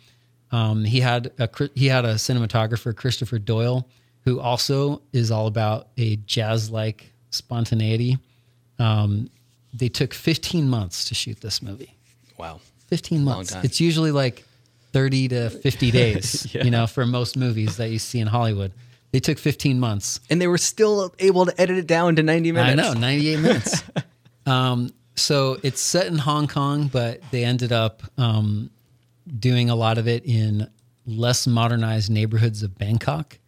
Um, 0.53 0.85
he 0.85 1.01
had 1.01 1.33
a 1.39 1.49
he 1.75 1.87
had 1.87 2.05
a 2.05 2.15
cinematographer 2.15 2.95
Christopher 2.95 3.39
Doyle 3.39 3.89
who 4.25 4.41
also 4.41 5.03
is 5.13 5.31
all 5.31 5.47
about 5.47 5.89
a 5.97 6.17
jazz 6.17 6.71
like 6.71 7.13
spontaneity. 7.31 8.19
Um, 8.79 9.31
they 9.73 9.89
took 9.89 10.13
15 10.15 10.69
months 10.69 11.05
to 11.07 11.15
shoot 11.15 11.41
this 11.41 11.63
movie. 11.63 11.95
wow, 12.39 12.61
15 12.89 13.25
months. 13.25 13.55
It's 13.63 13.81
usually 13.81 14.11
like 14.11 14.45
30 14.93 15.29
to 15.29 15.51
50 15.51 15.91
days, 15.91 16.47
Yeah. 16.55 16.65
you 16.65 16.71
know, 16.71 16.87
for 16.87 17.07
most 17.07 17.37
movies 17.37 17.77
that 17.77 17.91
you 17.91 17.99
see 17.99 18.21
in 18.21 18.27
Hollywood. 18.27 18.73
They 19.13 19.21
took 19.21 19.39
15 19.39 19.81
months. 19.81 20.21
and 20.31 20.41
they 20.41 20.47
were 20.49 20.59
still 20.59 21.15
able 21.19 21.47
to 21.47 21.61
edit 21.61 21.79
it 21.79 21.87
down 21.87 22.17
to 22.17 22.23
ninety 22.23 22.53
minutes. 22.53 22.73
I 22.89 22.93
know, 22.95 22.99
98 23.01 23.41
minutes. 23.41 23.83
um, 24.47 24.91
so 25.15 25.59
it's 25.63 25.81
set 25.81 26.07
in 26.07 26.19
Hong 26.19 26.47
Kong, 26.49 26.89
but 26.89 27.21
they 27.31 27.45
ended 27.45 27.73
up 27.73 28.03
um, 28.19 28.71
doing 29.39 29.71
a 29.71 29.75
lot 29.75 29.97
of 29.99 30.07
it 30.07 30.25
in 30.27 30.69
less 31.07 31.47
modernized 31.47 32.11
neighborhoods 32.11 32.63
of 32.63 32.77
Bangkok. 32.77 33.39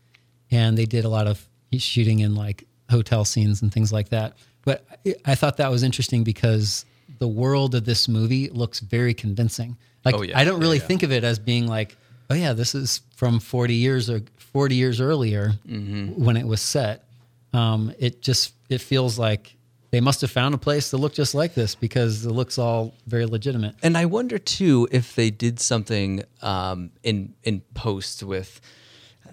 And 0.50 0.78
they 0.78 0.86
did 0.86 1.04
a 1.04 1.08
lot 1.08 1.26
of 1.26 1.46
shooting 1.76 2.20
in 2.20 2.34
like 2.34 2.64
hotel 2.88 3.24
scenes 3.26 3.60
and 3.60 3.70
things 3.72 3.92
like 3.92 4.08
that. 4.10 4.38
But 4.64 4.86
I- 5.06 5.16
I 5.26 5.34
thought 5.34 5.58
that 5.58 5.70
was 5.70 5.82
interesting 5.82 6.24
because 6.24 6.86
the 7.18 7.28
world 7.28 7.74
of 7.74 7.84
this 7.84 8.08
movie 8.08 8.48
looks 8.48 8.80
very 8.80 9.12
convincing. 9.12 9.76
Like 10.04 10.14
Oh, 10.14 10.22
yeah. 10.22 10.38
I 10.38 10.44
don't 10.44 10.60
Yeah, 10.60 10.62
really 10.66 10.78
yeah. 10.78 10.84
think 10.86 11.02
of 11.02 11.12
it 11.12 11.24
as 11.24 11.38
being 11.38 11.66
like, 11.66 11.96
oh 12.30 12.34
yeah, 12.34 12.52
this 12.52 12.74
is 12.74 13.00
from 13.16 13.40
40 13.40 13.74
years 13.74 14.08
or 14.10 14.20
40 14.36 14.74
years 14.74 15.00
earlier 15.00 15.52
Mm-hmm. 15.68 16.22
when 16.24 16.36
it 16.36 16.46
was 16.46 16.60
set. 16.60 17.04
Um, 17.52 17.92
it 17.98 18.20
just 18.22 18.52
it 18.68 18.80
feels 18.80 19.18
like 19.18 19.54
they 19.90 20.00
must 20.00 20.20
have 20.20 20.30
found 20.30 20.54
a 20.54 20.58
place 20.58 20.90
to 20.90 20.98
look 20.98 21.14
just 21.14 21.34
like 21.34 21.54
this 21.54 21.74
because 21.74 22.26
it 22.26 22.30
looks 22.32 22.58
all 22.58 22.92
very 23.06 23.24
legitimate. 23.24 23.74
And 23.82 23.96
I 23.96 24.04
wonder 24.04 24.38
too 24.38 24.86
if 24.92 25.14
they 25.14 25.30
did 25.30 25.58
something 25.60 26.22
um, 26.42 26.90
in 27.02 27.34
in 27.44 27.62
post 27.74 28.22
with 28.22 28.60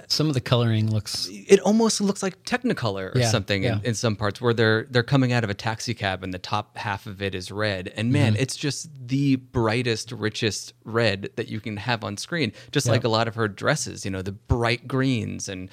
Some 0.07 0.27
of 0.27 0.33
the 0.33 0.41
coloring 0.41 0.91
looks 0.91 1.27
it 1.31 1.59
almost 1.61 1.99
looks 2.01 2.21
like 2.23 2.43
Technicolor 2.43 3.15
or 3.15 3.19
Yeah, 3.19 3.29
something 3.29 3.63
yeah. 3.63 3.77
in, 3.79 3.85
in 3.85 3.93
some 3.95 4.15
parts 4.15 4.39
where 4.39 4.53
they're 4.53 4.83
they're 4.89 5.03
coming 5.03 5.33
out 5.33 5.43
of 5.43 5.49
a 5.49 5.53
taxi 5.53 5.93
cab 5.93 6.23
and 6.23 6.33
the 6.33 6.39
top 6.39 6.77
half 6.77 7.05
of 7.07 7.21
it 7.21 7.33
is 7.35 7.51
red. 7.51 7.91
And 7.95 8.11
man, 8.11 8.33
Mm-hmm. 8.33 8.41
it's 8.41 8.55
just 8.55 8.89
the 9.07 9.35
brightest, 9.37 10.11
richest 10.11 10.73
red 10.83 11.29
that 11.35 11.47
you 11.49 11.59
can 11.59 11.77
have 11.77 12.03
on 12.03 12.17
screen. 12.17 12.51
Just 12.71 12.85
Yeah. 12.87 12.93
like 12.93 13.03
a 13.03 13.09
lot 13.09 13.27
of 13.27 13.35
her 13.35 13.47
dresses, 13.47 14.05
you 14.05 14.11
know, 14.11 14.21
the 14.21 14.31
bright 14.31 14.87
greens 14.87 15.49
and 15.49 15.69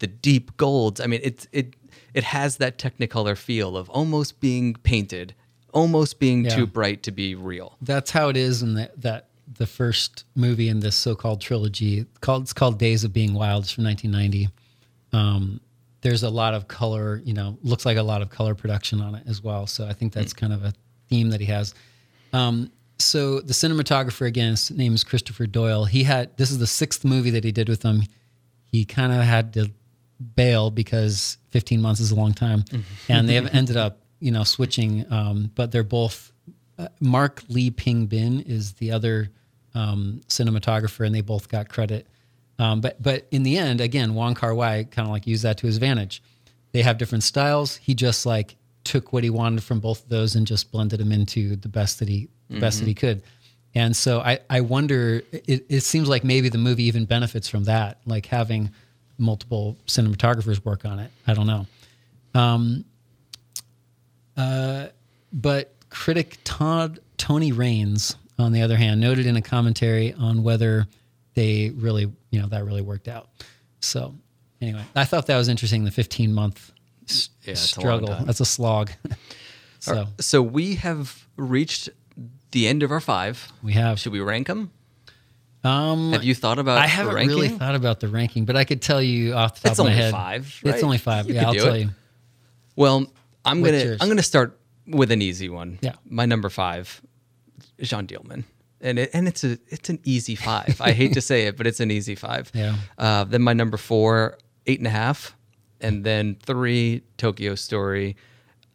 the 0.00 0.06
deep 0.06 0.56
golds. 0.56 1.00
I 1.00 1.06
mean, 1.06 1.20
it 1.22 1.46
it 1.52 1.74
it 2.14 2.24
has 2.24 2.56
that 2.58 2.76
Technicolor 2.78 3.36
feel 3.36 3.76
of 3.76 3.88
almost 3.90 4.40
being 4.40 4.74
painted, 4.74 5.34
almost 5.72 6.18
being 6.18 6.44
Yeah. 6.44 6.54
too 6.56 6.66
bright 6.66 7.02
to 7.04 7.10
be 7.12 7.34
real. 7.34 7.76
that's 7.80 8.10
how 8.10 8.28
it 8.28 8.36
is 8.36 8.62
in 8.62 8.74
the, 8.74 8.90
that 8.98 9.28
the 9.60 9.66
first 9.66 10.24
movie 10.34 10.70
in 10.70 10.80
this 10.80 10.96
so-called 10.96 11.38
trilogy 11.38 12.06
called 12.22 12.44
it's 12.44 12.54
called 12.54 12.78
Days 12.78 13.04
of 13.04 13.12
Being 13.12 13.34
Wild 13.34 13.64
it's 13.64 13.72
from 13.72 13.84
1990. 13.84 14.48
Um, 15.12 15.60
there's 16.00 16.22
a 16.22 16.30
lot 16.30 16.54
of 16.54 16.66
color, 16.66 17.20
you 17.26 17.34
know, 17.34 17.58
looks 17.62 17.84
like 17.84 17.98
a 17.98 18.02
lot 18.02 18.22
of 18.22 18.30
color 18.30 18.54
production 18.54 19.02
on 19.02 19.16
it 19.16 19.24
as 19.26 19.42
well. 19.42 19.66
So 19.66 19.86
I 19.86 19.92
think 19.92 20.14
that's 20.14 20.32
kind 20.32 20.54
of 20.54 20.64
a 20.64 20.72
theme 21.10 21.28
that 21.28 21.40
he 21.40 21.46
has. 21.48 21.74
Um, 22.32 22.72
so 22.96 23.40
the 23.40 23.52
cinematographer 23.52 24.26
again, 24.26 24.52
his 24.52 24.70
name 24.70 24.94
is 24.94 25.04
Christopher 25.04 25.44
Doyle. 25.44 25.84
He 25.84 26.04
had 26.04 26.34
this 26.38 26.50
is 26.50 26.58
the 26.58 26.66
sixth 26.66 27.04
movie 27.04 27.30
that 27.30 27.44
he 27.44 27.52
did 27.52 27.68
with 27.68 27.82
them. 27.82 28.00
He 28.64 28.86
kind 28.86 29.12
of 29.12 29.20
had 29.20 29.52
to 29.54 29.70
bail 30.36 30.70
because 30.70 31.36
15 31.50 31.82
months 31.82 32.00
is 32.00 32.12
a 32.12 32.14
long 32.14 32.32
time, 32.32 32.64
and 33.10 33.28
they 33.28 33.34
have 33.34 33.48
ended 33.54 33.76
up, 33.76 33.98
you 34.20 34.32
know, 34.32 34.44
switching. 34.44 35.04
Um, 35.12 35.50
but 35.54 35.70
they're 35.70 35.82
both. 35.82 36.32
Uh, 36.78 36.88
Mark 36.98 37.42
Lee 37.50 37.70
Ping 37.70 38.06
Bing 38.06 38.40
is 38.40 38.72
the 38.74 38.92
other 38.92 39.28
um, 39.74 40.20
cinematographer, 40.28 41.06
and 41.06 41.14
they 41.14 41.20
both 41.20 41.48
got 41.48 41.68
credit. 41.68 42.06
Um, 42.58 42.80
but 42.80 43.02
but 43.02 43.26
in 43.30 43.42
the 43.42 43.56
end, 43.56 43.80
again, 43.80 44.14
Wong 44.14 44.34
Kar 44.34 44.54
Wai 44.54 44.84
kind 44.84 45.06
of 45.06 45.12
like 45.12 45.26
used 45.26 45.42
that 45.44 45.58
to 45.58 45.66
his 45.66 45.76
advantage. 45.76 46.22
They 46.72 46.82
have 46.82 46.98
different 46.98 47.24
styles. 47.24 47.76
He 47.76 47.94
just 47.94 48.26
like 48.26 48.56
took 48.84 49.12
what 49.12 49.24
he 49.24 49.30
wanted 49.30 49.62
from 49.62 49.80
both 49.80 50.02
of 50.02 50.08
those 50.08 50.34
and 50.34 50.46
just 50.46 50.70
blended 50.70 51.00
them 51.00 51.12
into 51.12 51.56
the 51.56 51.68
best 51.68 51.98
that 51.98 52.08
he 52.08 52.28
the 52.48 52.60
best 52.60 52.80
that 52.80 52.88
he 52.88 52.94
could. 52.94 53.22
And 53.74 53.96
so 53.96 54.20
I 54.20 54.40
I 54.50 54.60
wonder. 54.60 55.22
It, 55.32 55.66
it 55.68 55.80
seems 55.82 56.08
like 56.08 56.24
maybe 56.24 56.48
the 56.48 56.58
movie 56.58 56.84
even 56.84 57.04
benefits 57.04 57.48
from 57.48 57.64
that, 57.64 58.00
like 58.04 58.26
having 58.26 58.70
multiple 59.16 59.76
cinematographers 59.86 60.64
work 60.64 60.84
on 60.84 60.98
it. 60.98 61.10
I 61.26 61.34
don't 61.34 61.46
know. 61.46 61.66
Um, 62.34 62.84
uh, 64.36 64.88
but 65.32 65.72
critic 65.90 66.38
Todd 66.44 67.00
Tony 67.16 67.52
Rayns, 67.52 68.16
on 68.40 68.52
the 68.52 68.62
other 68.62 68.76
hand, 68.76 69.00
noted 69.00 69.26
in 69.26 69.36
a 69.36 69.42
commentary 69.42 70.12
on 70.14 70.42
whether 70.42 70.86
they 71.34 71.70
really, 71.70 72.10
you 72.30 72.40
know, 72.40 72.48
that 72.48 72.64
really 72.64 72.82
worked 72.82 73.08
out. 73.08 73.28
So 73.80 74.14
anyway, 74.60 74.82
I 74.96 75.04
thought 75.04 75.26
that 75.26 75.36
was 75.36 75.48
interesting. 75.48 75.84
The 75.84 75.90
15 75.90 76.32
month 76.32 76.72
Yeah, 77.02 77.52
it's 77.52 77.64
a 77.64 77.68
struggle—that's 77.68 78.40
a 78.40 78.44
slog. 78.44 78.90
so 79.78 80.06
So 80.18 80.42
we 80.42 80.74
have 80.76 81.26
reached 81.36 81.88
the 82.50 82.66
end 82.68 82.82
of 82.82 82.90
our 82.90 83.00
five. 83.00 83.50
we 83.62 83.72
have. 83.74 83.98
Should 84.00 84.12
we 84.12 84.20
rank 84.20 84.46
them? 84.48 84.70
Um, 85.62 86.12
Have 86.12 86.24
you 86.24 86.34
thought 86.34 86.58
about 86.58 86.78
I 86.78 86.86
haven't 86.86 87.14
ranking? 87.14 87.36
really 87.36 87.48
thought 87.50 87.74
about 87.74 88.00
the 88.00 88.08
ranking, 88.08 88.46
but 88.46 88.56
I 88.56 88.64
could 88.64 88.80
tell 88.80 89.02
you 89.02 89.34
off 89.34 89.56
the 89.60 89.68
top 89.68 89.72
It's 89.72 89.78
of 89.78 89.84
my 89.86 89.90
only 89.92 90.02
head. 90.02 90.12
five, 90.12 90.60
It's 90.64 90.82
only 90.82 90.96
five. 90.98 91.28
You 91.28 91.34
yeah, 91.34 91.46
I'll 91.48 91.54
tell 91.54 91.74
it. 91.74 91.80
you. 91.82 91.90
Well, 92.76 93.12
I'm 93.44 93.60
What's 93.60 93.72
gonna 93.72 93.84
yours? 93.84 93.98
I'm 94.00 94.08
gonna 94.08 94.22
start 94.22 94.58
with 94.86 95.10
an 95.10 95.20
easy 95.20 95.48
one. 95.50 95.78
Yeah. 95.82 95.92
My 96.08 96.24
number 96.24 96.48
five, 96.48 97.02
Jeanne 97.80 98.06
Dielman. 98.06 98.44
And 98.80 98.98
it, 98.98 99.10
and 99.12 99.28
it's 99.28 99.44
a 99.44 99.58
it's 99.68 99.90
an 99.90 99.98
easy 100.04 100.34
five. 100.34 100.80
I 100.80 100.92
hate 100.92 101.12
to 101.14 101.20
say 101.20 101.46
it, 101.46 101.56
but 101.56 101.66
it's 101.66 101.80
an 101.80 101.90
easy 101.90 102.14
five. 102.14 102.50
Yeah. 102.54 102.76
Uh, 102.96 103.24
then 103.24 103.42
my 103.42 103.52
number 103.52 103.76
four, 103.76 104.38
eight 104.66 104.78
and 104.78 104.86
a 104.86 104.90
half, 104.90 105.36
and 105.80 106.02
then 106.04 106.36
three, 106.42 107.02
Tokyo 107.18 107.54
Story. 107.54 108.16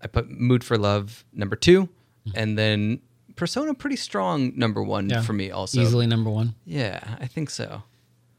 I 0.01 0.07
put 0.07 0.29
Mood 0.29 0.63
for 0.63 0.77
Love 0.77 1.25
number 1.33 1.55
two, 1.55 1.89
and 2.35 2.55
then 2.57 3.01
Persona 3.35 3.73
pretty 3.73 3.95
strong 3.95 4.53
number 4.55 4.83
one 4.83 5.09
Yeah. 5.09 5.21
for 5.21 5.33
me 5.33 5.49
also. 5.49 5.81
Easily 5.81 6.05
number 6.05 6.29
one. 6.29 6.53
Yeah, 6.65 6.99
I 7.19 7.25
think 7.25 7.49
so. 7.49 7.81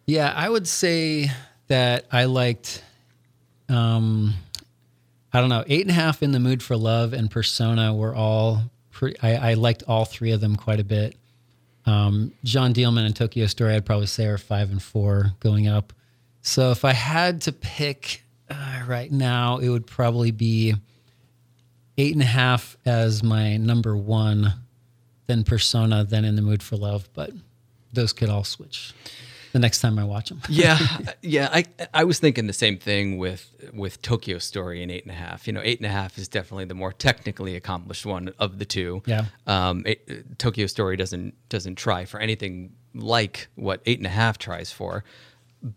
Yeah, 0.06 0.32
I 0.36 0.48
would 0.48 0.68
say 0.68 1.32
that 1.66 2.06
I 2.12 2.26
liked, 2.26 2.84
um, 3.68 4.34
I 5.32 5.40
don't 5.40 5.48
know, 5.50 5.64
eight 5.66 5.82
and 5.82 5.90
a 5.90 5.94
half 5.94 6.22
in 6.22 6.30
the 6.30 6.38
mood 6.38 6.62
for 6.62 6.76
love 6.76 7.12
and 7.12 7.28
Persona 7.30 7.92
were 7.92 8.14
all 8.14 8.62
pretty. 8.96 9.20
I, 9.20 9.50
I 9.50 9.54
liked 9.54 9.82
all 9.86 10.06
three 10.06 10.32
of 10.32 10.40
them 10.40 10.56
quite 10.56 10.80
a 10.80 10.84
bit. 10.84 11.16
Um, 11.84 12.32
Jeanne 12.44 12.72
Dielman 12.72 13.04
and 13.04 13.14
Tokyo 13.14 13.46
Story, 13.46 13.74
I'd 13.74 13.84
probably 13.84 14.06
say 14.06 14.26
are 14.26 14.38
five 14.38 14.70
and 14.70 14.82
four 14.82 15.32
going 15.38 15.68
up. 15.68 15.92
So 16.40 16.70
if 16.70 16.82
I 16.84 16.94
had 16.94 17.42
to 17.42 17.52
pick 17.52 18.24
uh, 18.48 18.82
right 18.88 19.12
now, 19.12 19.58
it 19.58 19.68
would 19.68 19.86
probably 19.86 20.30
be 20.30 20.74
eight 21.98 22.14
and 22.14 22.22
a 22.22 22.26
half 22.26 22.78
as 22.86 23.22
my 23.22 23.58
number 23.58 23.94
one, 23.94 24.54
then 25.26 25.44
Persona, 25.44 26.02
then 26.02 26.24
In 26.24 26.34
the 26.34 26.42
Mood 26.42 26.62
for 26.62 26.76
Love. 26.76 27.06
But 27.12 27.32
those 27.92 28.14
could 28.14 28.30
all 28.30 28.44
switch 28.44 28.94
the 29.56 29.60
next 29.60 29.80
time 29.80 29.98
I 29.98 30.04
watch 30.04 30.28
them. 30.28 30.42
yeah, 30.50 30.78
yeah. 31.22 31.48
I 31.50 31.64
I 31.94 32.04
was 32.04 32.18
thinking 32.18 32.46
the 32.46 32.52
same 32.52 32.76
thing 32.76 33.16
with 33.16 33.50
with 33.72 34.02
Tokyo 34.02 34.36
Story 34.36 34.82
and 34.82 34.92
eight 34.92 35.04
and 35.04 35.10
a 35.10 35.14
half. 35.14 35.46
You 35.46 35.54
know, 35.54 35.62
eight 35.64 35.78
and 35.78 35.86
a 35.86 35.90
half 35.90 36.18
is 36.18 36.28
definitely 36.28 36.66
the 36.66 36.74
more 36.74 36.92
technically 36.92 37.56
accomplished 37.56 38.04
one 38.04 38.34
of 38.38 38.58
the 38.58 38.66
two. 38.66 39.02
Yeah. 39.06 39.24
Um, 39.46 39.82
it, 39.86 40.38
Tokyo 40.38 40.66
Story 40.66 40.98
doesn't 40.98 41.34
doesn't 41.48 41.76
try 41.76 42.04
for 42.04 42.20
anything 42.20 42.72
like 42.94 43.48
what 43.54 43.80
eight 43.86 43.96
and 43.96 44.06
a 44.06 44.10
half 44.10 44.36
tries 44.36 44.70
for. 44.70 45.04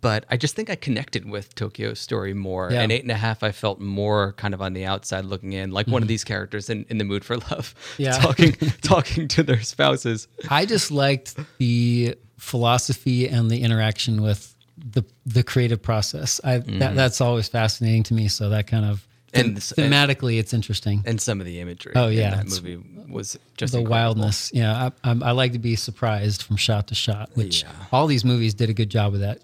But 0.02 0.26
I 0.30 0.38
just 0.38 0.56
think 0.56 0.70
I 0.70 0.76
connected 0.76 1.28
with 1.28 1.56
Tokyo 1.56 1.96
Story 1.96 2.36
more. 2.36 2.70
Yeah. 2.72 2.82
And 2.82 2.92
eight 2.92 3.02
and 3.02 3.10
a 3.12 3.16
half, 3.16 3.42
I 3.42 3.52
felt 3.52 3.80
more 3.80 4.34
kind 4.34 4.54
of 4.54 4.62
on 4.62 4.74
the 4.74 4.86
outside 4.86 5.26
looking 5.26 5.54
in, 5.54 5.72
like 5.72 5.88
one 5.88 6.04
of 6.04 6.08
these 6.08 6.24
characters 6.24 6.70
in, 6.70 6.86
in 6.90 7.00
the 7.00 7.04
mood 7.06 7.26
for 7.26 7.38
love, 7.38 7.74
Mm-hmm. 7.98 8.02
Yeah. 8.04 8.12
talking 8.12 8.52
talking 8.82 9.28
to 9.30 9.42
their 9.44 9.62
spouses. 9.62 10.28
I 10.50 10.66
just 10.68 10.92
liked 10.92 11.36
the 11.58 12.16
philosophy 12.38 13.28
and 13.28 13.50
the 13.50 13.62
interaction 13.64 14.22
with 14.22 14.56
the 14.78 15.04
the 15.26 15.44
creative 15.44 15.82
process. 15.82 16.40
I 16.44 16.60
that, 16.60 16.96
that's 16.96 17.20
always 17.22 17.48
fascinating 17.50 18.04
to 18.04 18.14
me. 18.14 18.28
So 18.28 18.50
that 18.50 18.68
kind 18.68 18.86
of 18.86 19.08
And 19.34 19.48
them- 19.48 19.54
this- 19.56 19.72
and- 19.74 19.92
thematically, 19.94 20.40
it's 20.40 20.54
interesting. 20.54 21.04
And 21.06 21.20
some 21.20 21.40
of 21.40 21.46
the 21.46 21.60
imagery 21.60 21.94
Oh, 21.96 22.08
in 22.10 22.18
yeah, 22.18 22.36
that 22.36 22.48
movie 22.48 22.78
was 23.10 23.38
just 23.58 23.74
the 23.74 23.80
incredible. 23.80 23.92
wildness, 24.22 24.52
yeah. 24.54 24.90
I, 25.04 25.12
I, 25.12 25.18
I 25.30 25.32
like 25.32 25.54
to 25.54 25.60
be 25.60 25.76
surprised 25.76 26.44
from 26.44 26.58
shot 26.58 26.88
to 26.88 26.96
shot, 26.96 27.32
which 27.34 27.64
Yeah. 27.64 27.72
all 27.92 28.08
these 28.08 28.24
movies 28.24 28.54
did 28.54 28.70
a 28.70 28.74
good 28.74 28.90
job 28.92 29.14
of 29.16 29.20
that, 29.22 29.40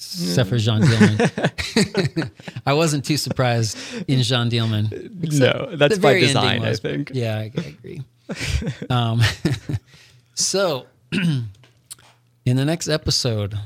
except 0.00 0.48
for 0.48 0.58
Jeanne 0.58 0.82
Dielman. 0.82 2.30
I 2.66 2.72
wasn't 2.72 3.04
too 3.04 3.16
surprised 3.16 3.76
in 4.08 4.22
Jeanne 4.22 4.50
Dielman. 4.50 4.90
No, 5.38 5.76
that's 5.76 5.98
by 5.98 6.12
very 6.12 6.20
ending 6.26 6.34
design, 6.34 6.64
I 6.64 6.74
think. 6.74 7.10
Yeah, 7.14 7.36
I, 7.38 7.52
I 7.56 7.66
agree. 7.66 8.02
um, 8.90 9.20
so, 10.34 10.86
in 11.12 12.56
the 12.56 12.64
next 12.64 12.88
episode, 12.88 13.58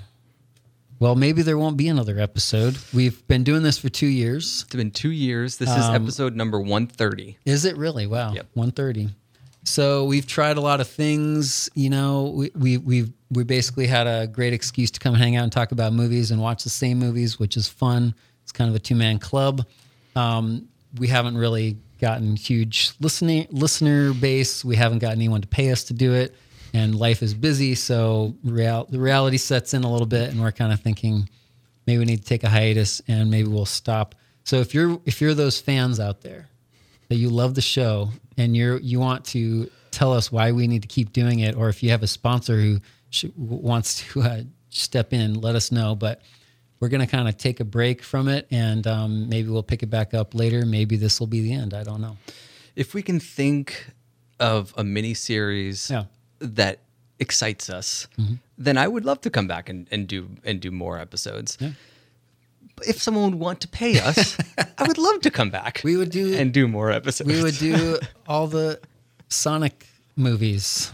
well, 0.98 1.14
maybe 1.14 1.42
there 1.42 1.58
won't 1.58 1.76
be 1.76 1.88
another 1.88 2.18
episode. 2.18 2.78
We've 2.92 3.26
been 3.26 3.44
doing 3.44 3.62
this 3.62 3.78
for 3.78 3.88
two 3.88 4.06
years. 4.06 4.62
It's 4.66 4.74
been 4.74 4.90
two 4.90 5.10
years. 5.10 5.56
This 5.58 5.70
is 5.70 5.84
Um, 5.84 5.94
episode 6.02 6.34
number 6.36 6.58
130. 6.60 7.38
Is 7.44 7.64
it 7.64 7.76
really? 7.76 8.06
Wow. 8.06 8.32
Yep. 8.32 8.46
130. 8.54 9.10
So 9.64 10.04
we've 10.04 10.26
tried 10.26 10.58
a 10.58 10.60
lot 10.60 10.80
of 10.80 10.88
things. 10.88 11.70
You 11.74 11.90
know, 11.90 12.32
we, 12.34 12.50
we 12.54 12.76
we've 12.76 13.12
we 13.30 13.44
basically 13.44 13.86
had 13.86 14.06
a 14.06 14.26
great 14.26 14.52
excuse 14.52 14.90
to 14.92 15.00
come 15.00 15.14
hang 15.14 15.36
out 15.36 15.42
and 15.44 15.52
talk 15.52 15.72
about 15.72 15.92
movies 15.92 16.30
and 16.30 16.40
watch 16.40 16.64
the 16.64 16.70
same 16.70 16.98
movies, 16.98 17.38
which 17.38 17.56
is 17.56 17.66
fun. 17.66 18.14
It's 18.42 18.52
kind 18.52 18.68
of 18.68 18.76
a 18.76 18.78
two 18.78 18.94
man 18.94 19.18
club. 19.18 19.66
Um, 20.14 20.68
we 20.98 21.08
haven't 21.08 21.36
really 21.36 21.78
gotten 22.00 22.36
huge 22.36 22.92
listening 23.00 23.46
listener 23.50 24.12
base. 24.12 24.64
We 24.64 24.76
haven't 24.76 24.98
gotten 24.98 25.18
anyone 25.18 25.40
to 25.40 25.48
pay 25.48 25.72
us 25.72 25.84
to 25.84 25.94
do 25.94 26.12
it, 26.12 26.34
and 26.74 26.94
life 26.94 27.22
is 27.22 27.32
busy. 27.32 27.74
So 27.74 28.34
real, 28.44 28.86
the 28.90 29.00
reality 29.00 29.38
sets 29.38 29.72
in 29.72 29.82
a 29.82 29.90
little 29.90 30.06
bit, 30.06 30.30
and 30.30 30.40
we're 30.42 30.52
kind 30.52 30.72
of 30.72 30.80
thinking 30.80 31.28
maybe 31.86 31.98
we 31.98 32.04
need 32.04 32.18
to 32.18 32.24
take 32.24 32.44
a 32.44 32.48
hiatus 32.48 33.00
and 33.08 33.30
maybe 33.30 33.48
we'll 33.48 33.66
stop. 33.66 34.14
So 34.44 34.56
if 34.56 34.74
you're 34.74 35.00
if 35.06 35.22
you're 35.22 35.34
those 35.34 35.58
fans 35.58 35.98
out 35.98 36.20
there 36.20 36.48
that 37.08 37.16
you 37.16 37.28
love 37.28 37.54
the 37.54 37.60
show 37.62 38.10
and 38.36 38.56
you're 38.56 38.78
you 38.78 38.98
want 39.00 39.24
to 39.26 39.70
tell 39.90 40.12
us 40.12 40.32
why 40.32 40.52
we 40.52 40.66
need 40.66 40.82
to 40.82 40.88
keep 40.88 41.12
doing 41.12 41.40
it, 41.40 41.54
or 41.54 41.68
if 41.68 41.82
you 41.82 41.90
have 41.90 42.02
a 42.02 42.06
sponsor 42.08 42.56
who 42.60 42.80
sh- 43.10 43.26
wants 43.36 44.02
to 44.12 44.22
uh, 44.22 44.42
step 44.70 45.12
in, 45.12 45.40
let 45.40 45.54
us 45.54 45.70
know. 45.70 45.94
But 45.94 46.20
we're 46.80 46.88
going 46.88 47.00
to 47.00 47.06
kind 47.06 47.28
of 47.28 47.36
take 47.36 47.60
a 47.60 47.64
break 47.64 48.02
from 48.02 48.28
it, 48.28 48.46
and 48.50 48.86
um, 48.86 49.28
maybe 49.28 49.48
we'll 49.50 49.62
pick 49.62 49.82
it 49.82 49.90
back 49.90 50.12
up 50.14 50.34
later. 50.34 50.66
Maybe 50.66 50.96
this 50.96 51.20
will 51.20 51.28
be 51.28 51.40
the 51.42 51.52
end. 51.54 51.74
I 51.74 51.84
don't 51.84 52.00
know. 52.00 52.16
If 52.74 52.92
we 52.94 53.02
can 53.02 53.20
think 53.20 53.86
of 54.40 54.74
a 54.76 54.82
mini 54.82 55.14
series 55.14 55.88
Yeah. 55.90 56.04
that 56.40 56.80
excites 57.20 57.70
us, 57.70 58.08
then 58.58 58.76
I 58.76 58.88
would 58.88 59.04
love 59.04 59.20
to 59.20 59.30
come 59.30 59.46
back 59.46 59.68
and, 59.68 59.86
and 59.92 60.08
do 60.08 60.28
and 60.44 60.60
do 60.60 60.72
more 60.72 60.98
episodes. 60.98 61.56
Yeah. 61.60 61.70
If 62.86 63.00
someone 63.00 63.30
would 63.30 63.40
want 63.40 63.60
to 63.60 63.68
pay 63.68 63.98
us, 64.00 64.36
I 64.78 64.86
would 64.86 64.98
love 64.98 65.20
to 65.22 65.30
come 65.30 65.50
back. 65.50 65.80
We 65.84 65.96
would 65.96 66.10
do- 66.10 66.34
and 66.34 66.52
do 66.52 66.66
more 66.68 66.90
episodes. 66.90 67.30
We 67.30 67.42
would 67.42 67.56
do 67.58 67.98
all 68.28 68.46
the 68.46 68.80
Sonic 69.28 69.86
movies. 70.16 70.92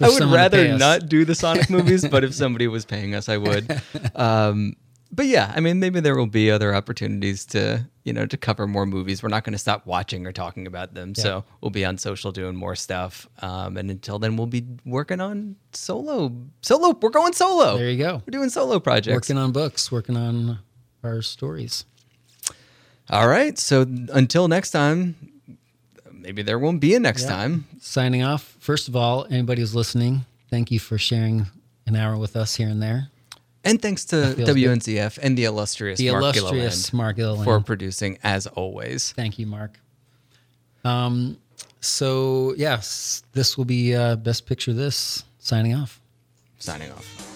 I 0.00 0.08
would 0.08 0.12
someone 0.18 0.30
would 0.30 0.50
pay 0.52 0.70
rather 0.70 0.78
not 0.78 1.08
do 1.08 1.24
the 1.24 1.34
Sonic 1.34 1.68
movies, 1.68 2.06
but 2.06 2.22
if 2.24 2.32
somebody 2.34 2.68
was 2.68 2.84
paying 2.84 3.14
us, 3.14 3.28
I 3.28 3.36
would. 3.38 3.80
Um, 4.14 4.76
but 5.14 5.26
yeah, 5.26 5.52
I 5.54 5.60
mean, 5.60 5.78
maybe 5.80 6.00
there 6.00 6.16
will 6.16 6.26
be 6.26 6.50
other 6.50 6.74
opportunities 6.74 7.44
to, 7.46 7.86
you 8.04 8.12
know, 8.12 8.26
to 8.26 8.36
cover 8.36 8.66
more 8.66 8.86
movies. 8.86 9.22
We're 9.22 9.28
not 9.28 9.44
going 9.44 9.52
to 9.52 9.58
stop 9.58 9.86
watching 9.86 10.26
or 10.26 10.32
talking 10.32 10.66
about 10.66 10.94
them. 10.94 11.14
So 11.14 11.44
we'll 11.60 11.70
be 11.70 11.84
on 11.84 11.98
social 11.98 12.32
doing 12.32 12.56
more 12.56 12.74
stuff. 12.76 13.28
Um, 13.40 13.76
and 13.76 13.90
until 13.90 14.18
then, 14.18 14.36
we'll 14.36 14.46
be 14.46 14.64
working 14.84 15.20
on 15.20 15.56
solo. 15.72 16.32
Solo. 16.62 16.96
We're 17.00 17.10
going 17.10 17.32
solo. 17.32 17.76
There 17.76 17.90
you 17.90 17.98
go. 17.98 18.22
We're 18.26 18.32
doing 18.32 18.50
solo 18.50 18.80
projects. 18.80 19.14
Working 19.14 19.38
on 19.38 19.52
books, 19.52 19.92
working 19.92 20.16
on 20.16 20.58
our 21.02 21.22
stories. 21.22 21.84
All 23.10 23.28
right. 23.28 23.58
So 23.58 23.82
until 24.12 24.48
next 24.48 24.70
time, 24.70 25.14
maybe 26.10 26.42
there 26.42 26.58
won't 26.58 26.80
be 26.80 26.94
a 26.94 27.00
next 27.00 27.22
Yeah. 27.24 27.28
time. 27.28 27.64
signing 27.80 28.22
off. 28.22 28.56
First 28.58 28.88
of 28.88 28.96
all, 28.96 29.26
anybody 29.28 29.60
who's 29.60 29.74
listening, 29.74 30.24
thank 30.50 30.70
you 30.70 30.78
for 30.80 30.96
sharing 30.96 31.46
an 31.86 31.96
hour 31.96 32.16
with 32.16 32.34
us 32.34 32.54
here 32.56 32.68
and 32.68 32.82
there. 32.82 33.08
And 33.64 33.80
thanks 33.80 34.04
to 34.06 34.34
feels 34.34 34.34
good. 34.34 34.56
WNCF 34.56 35.18
and 35.22 35.36
the 35.38 35.44
illustrious 35.44 35.98
The 35.98 36.10
Mark 36.10 36.36
illustrious 36.36 36.90
Gilliland 36.90 36.92
Mark 36.94 37.16
Gilliland. 37.16 37.44
for 37.44 37.60
producing 37.60 38.18
as 38.22 38.46
always. 38.46 39.12
Thank 39.12 39.38
you, 39.38 39.46
Mark. 39.46 39.80
Um, 40.84 41.38
so 41.80 42.54
yes, 42.56 43.22
this 43.32 43.56
will 43.56 43.64
be 43.64 43.94
uh, 43.94 44.16
best 44.16 44.46
picture. 44.46 44.72
This 44.72 45.24
signing 45.38 45.74
off. 45.74 46.00
Signing 46.58 46.90
off. 46.92 47.33